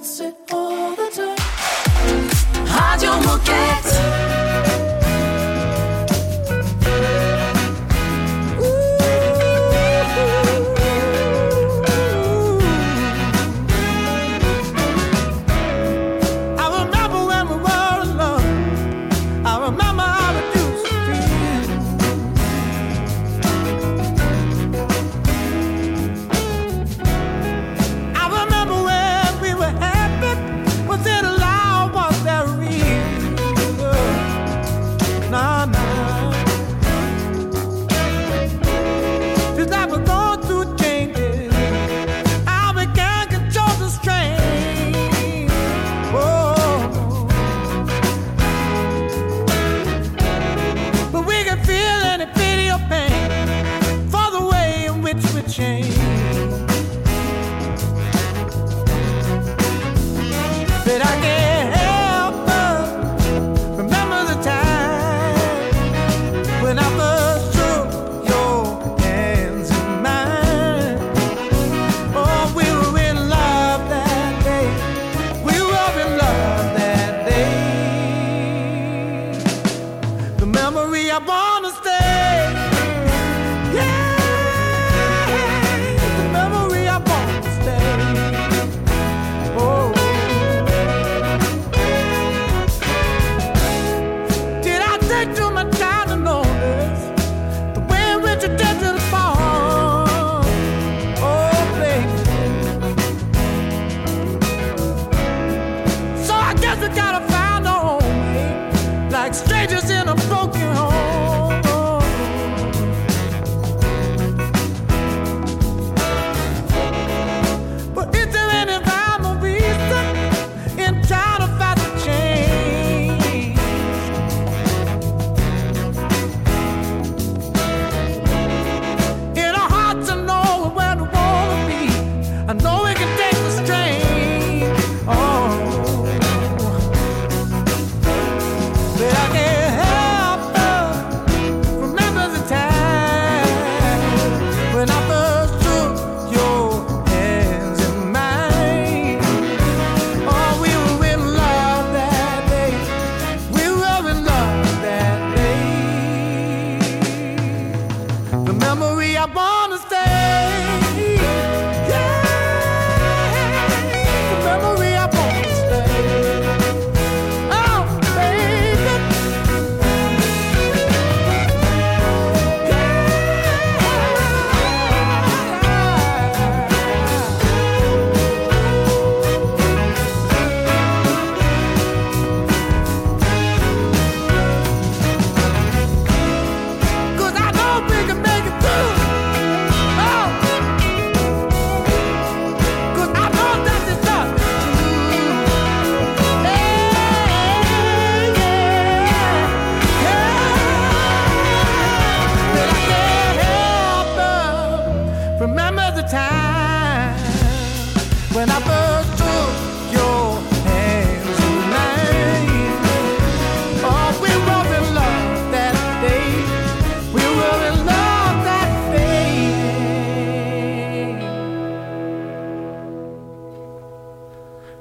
Who 0.07 0.46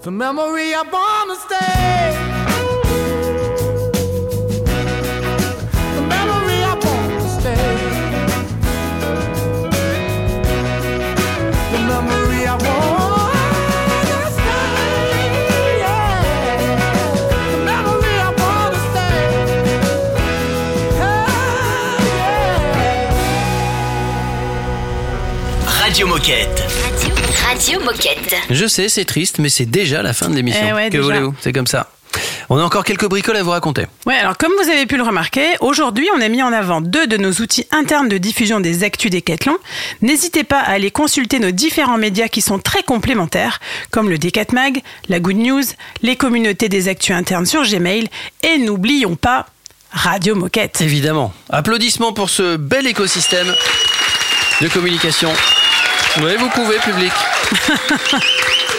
The 0.07 0.12
memory 0.12 0.72
I 0.72 0.82
wanna 0.82 1.34
stay. 1.34 1.66
Radio 25.82 26.07
Moquette. 26.07 26.66
Radio 27.57 27.80
Moquette. 27.80 28.36
Je 28.50 28.66
sais, 28.66 28.90
c'est 28.90 29.07
triste, 29.07 29.38
mais 29.38 29.48
c'est 29.48 29.64
déjà 29.64 30.02
la 30.02 30.12
fin 30.12 30.28
de 30.28 30.34
l'émission. 30.34 30.66
Eh 30.68 30.74
ouais, 30.74 30.90
que 30.90 30.98
voulez-vous? 30.98 31.34
C'est 31.40 31.54
comme 31.54 31.66
ça. 31.66 31.88
On 32.50 32.59
a 32.59 32.62
encore 32.62 32.84
quelques 32.84 33.09
bricoles 33.09 33.38
à 33.38 33.42
vous 33.42 33.50
raconter. 33.50 33.86
Ouais, 34.04 34.16
alors 34.16 34.36
comme 34.36 34.52
vous 34.62 34.68
avez 34.68 34.84
pu 34.84 34.98
le 34.98 35.02
remarquer, 35.02 35.46
aujourd'hui 35.61 36.07
on 36.14 36.20
a 36.20 36.28
mis 36.28 36.42
en 36.42 36.52
avant 36.52 36.82
deux 36.82 37.07
de 37.07 37.16
nos 37.16 37.32
outils 37.32 37.66
internes 37.70 38.11
de 38.11 38.18
diffusion 38.18 38.61
des 38.61 38.84
actus 38.84 39.11
Décathlon. 39.11 39.57
N'hésitez 40.02 40.44
pas 40.44 40.61
à 40.61 40.72
aller 40.72 40.90
consulter 40.90 41.38
nos 41.38 41.50
différents 41.50 41.96
médias 41.96 42.28
qui 42.28 42.42
sont 42.42 42.59
très 42.59 42.82
complémentaires, 42.82 43.59
comme 43.90 44.11
le 44.11 44.18
Décat 44.18 44.44
Mag, 44.52 44.82
la 45.09 45.18
Good 45.18 45.38
News, 45.38 45.64
les 46.02 46.16
communautés 46.16 46.68
des 46.68 46.88
actus 46.88 47.16
internes 47.16 47.46
sur 47.46 47.62
Gmail, 47.62 48.11
et 48.42 48.59
n'oublions 48.59 49.16
pas 49.16 49.46
Radio 49.92 50.34
Moquette. 50.34 50.82
Évidemment. 50.82 51.32
Applaudissements 51.48 52.12
pour 52.12 52.28
ce 52.28 52.59
bel 52.59 52.86
écosystème 52.86 53.50
de 54.61 54.68
communication. 54.68 55.30
Oui, 56.23 56.35
vous 56.39 56.49
pouvez, 56.49 56.79
public. 56.79 57.12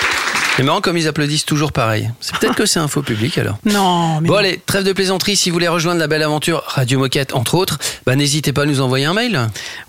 C'est 0.57 0.63
marrant 0.63 0.81
comme 0.81 0.97
ils 0.97 1.07
applaudissent 1.07 1.45
toujours 1.45 1.71
pareil. 1.71 2.09
C'est 2.19 2.35
peut-être 2.39 2.55
que 2.55 2.65
c'est 2.65 2.79
un 2.79 2.87
faux 2.87 3.03
public 3.03 3.37
alors. 3.37 3.59
Non, 3.63 4.19
mais 4.21 4.27
Bon 4.27 4.37
allez, 4.37 4.59
trêve 4.65 4.83
de 4.83 4.91
plaisanterie, 4.91 5.35
si 5.35 5.51
vous 5.51 5.53
voulez 5.53 5.67
rejoindre 5.67 5.99
la 5.99 6.07
belle 6.07 6.23
aventure 6.23 6.63
Radio 6.65 6.97
Moquette 6.97 7.35
entre 7.35 7.53
autres, 7.53 7.77
bah, 8.07 8.15
n'hésitez 8.15 8.53
pas 8.53 8.63
à 8.63 8.65
nous 8.65 8.81
envoyer 8.81 9.05
un 9.05 9.13
mail. 9.13 9.39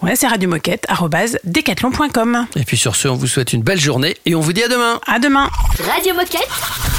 ouais, 0.02 0.14
c'est 0.14 0.26
radiomoquette@decathlon.com. 0.28 2.46
Et 2.54 2.64
puis 2.64 2.76
sur 2.76 2.96
ce, 2.96 3.08
on 3.08 3.14
vous 3.14 3.26
souhaite 3.26 3.54
une 3.54 3.62
belle 3.62 3.80
journée 3.80 4.18
et 4.26 4.34
on 4.34 4.40
vous 4.40 4.52
dit 4.52 4.62
à 4.62 4.68
demain. 4.68 5.00
À 5.06 5.18
demain. 5.18 5.48
Radio 5.90 6.14
Moquette. 6.14 6.46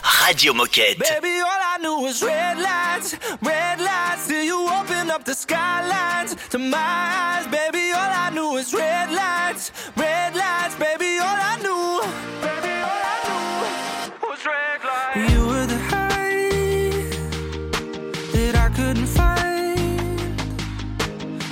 Radio 0.03 0.55
Moquette. 0.55 0.97
Baby, 0.97 1.27
all 1.39 1.77
I 1.77 1.81
knew 1.83 2.01
was 2.03 2.23
red 2.23 2.57
lights, 2.57 3.15
red 3.43 3.77
lights 3.79 4.25
till 4.27 4.43
you 4.43 4.65
open 4.81 5.11
up 5.11 5.23
the 5.25 5.35
skylines 5.35 6.35
to 6.49 6.57
my 6.57 6.75
eyes. 6.75 7.45
Baby, 7.51 7.91
all 7.93 8.11
I 8.27 8.31
knew 8.33 8.51
was 8.51 8.73
red 8.73 9.11
lights, 9.11 9.71
red 9.95 10.33
lights. 10.33 10.73
Baby, 10.79 11.19
all 11.19 11.37
I 11.37 11.55
knew, 11.61 12.01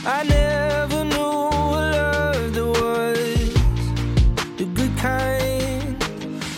I 0.09 0.23
never 0.23 1.03
knew 1.03 1.49
what 1.71 1.91
love 1.91 2.55
was, 2.79 3.53
the 4.55 4.63
good 4.73 4.97
kind. 4.97 5.99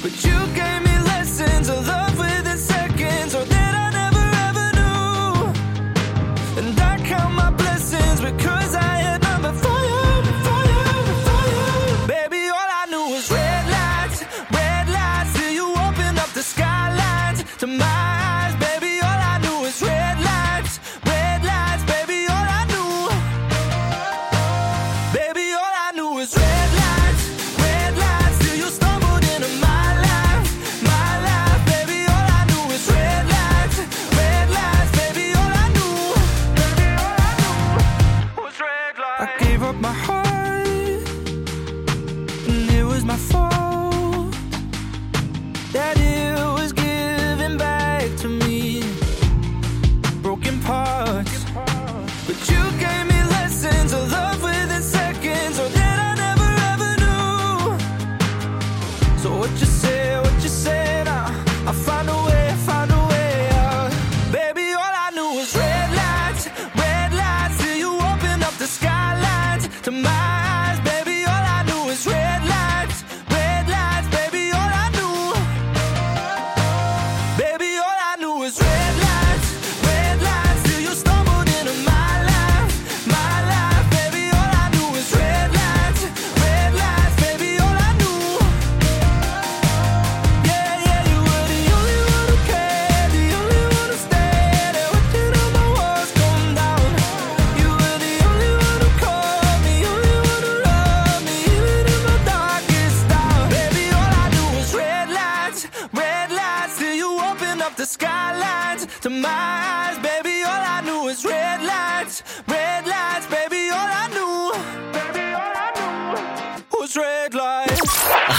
But 0.04 0.14
you 0.24 0.38
gave 0.54 0.84
me 0.84 0.96
lessons 1.10 1.68
of 1.68 1.88
love 1.88 2.16
within 2.20 2.60
seconds, 2.60 3.34
or 3.34 3.44
that 3.46 3.74
I 3.86 3.90
never 4.02 4.26
ever 4.50 4.68
knew. 4.78 6.60
And 6.60 6.80
I 6.80 6.99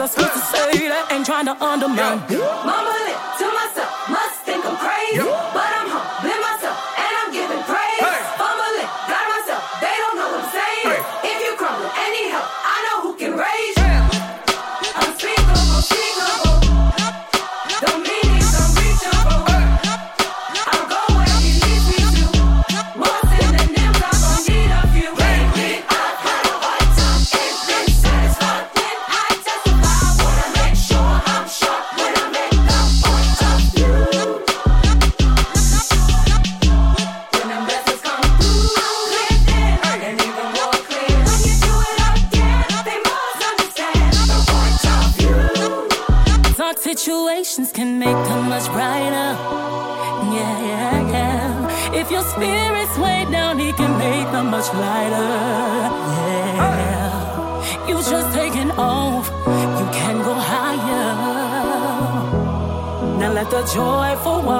that's 0.00 0.16
what 0.16 0.32
to 0.32 0.38
say. 0.38 0.88
that 0.88 1.12
ain't 1.12 1.26
trying 1.26 1.44
to 1.44 1.52
undermine. 1.62 2.24
Yeah. 2.30 2.64
Mama 2.64 2.89
joyful 63.72 64.42
one. 64.42 64.59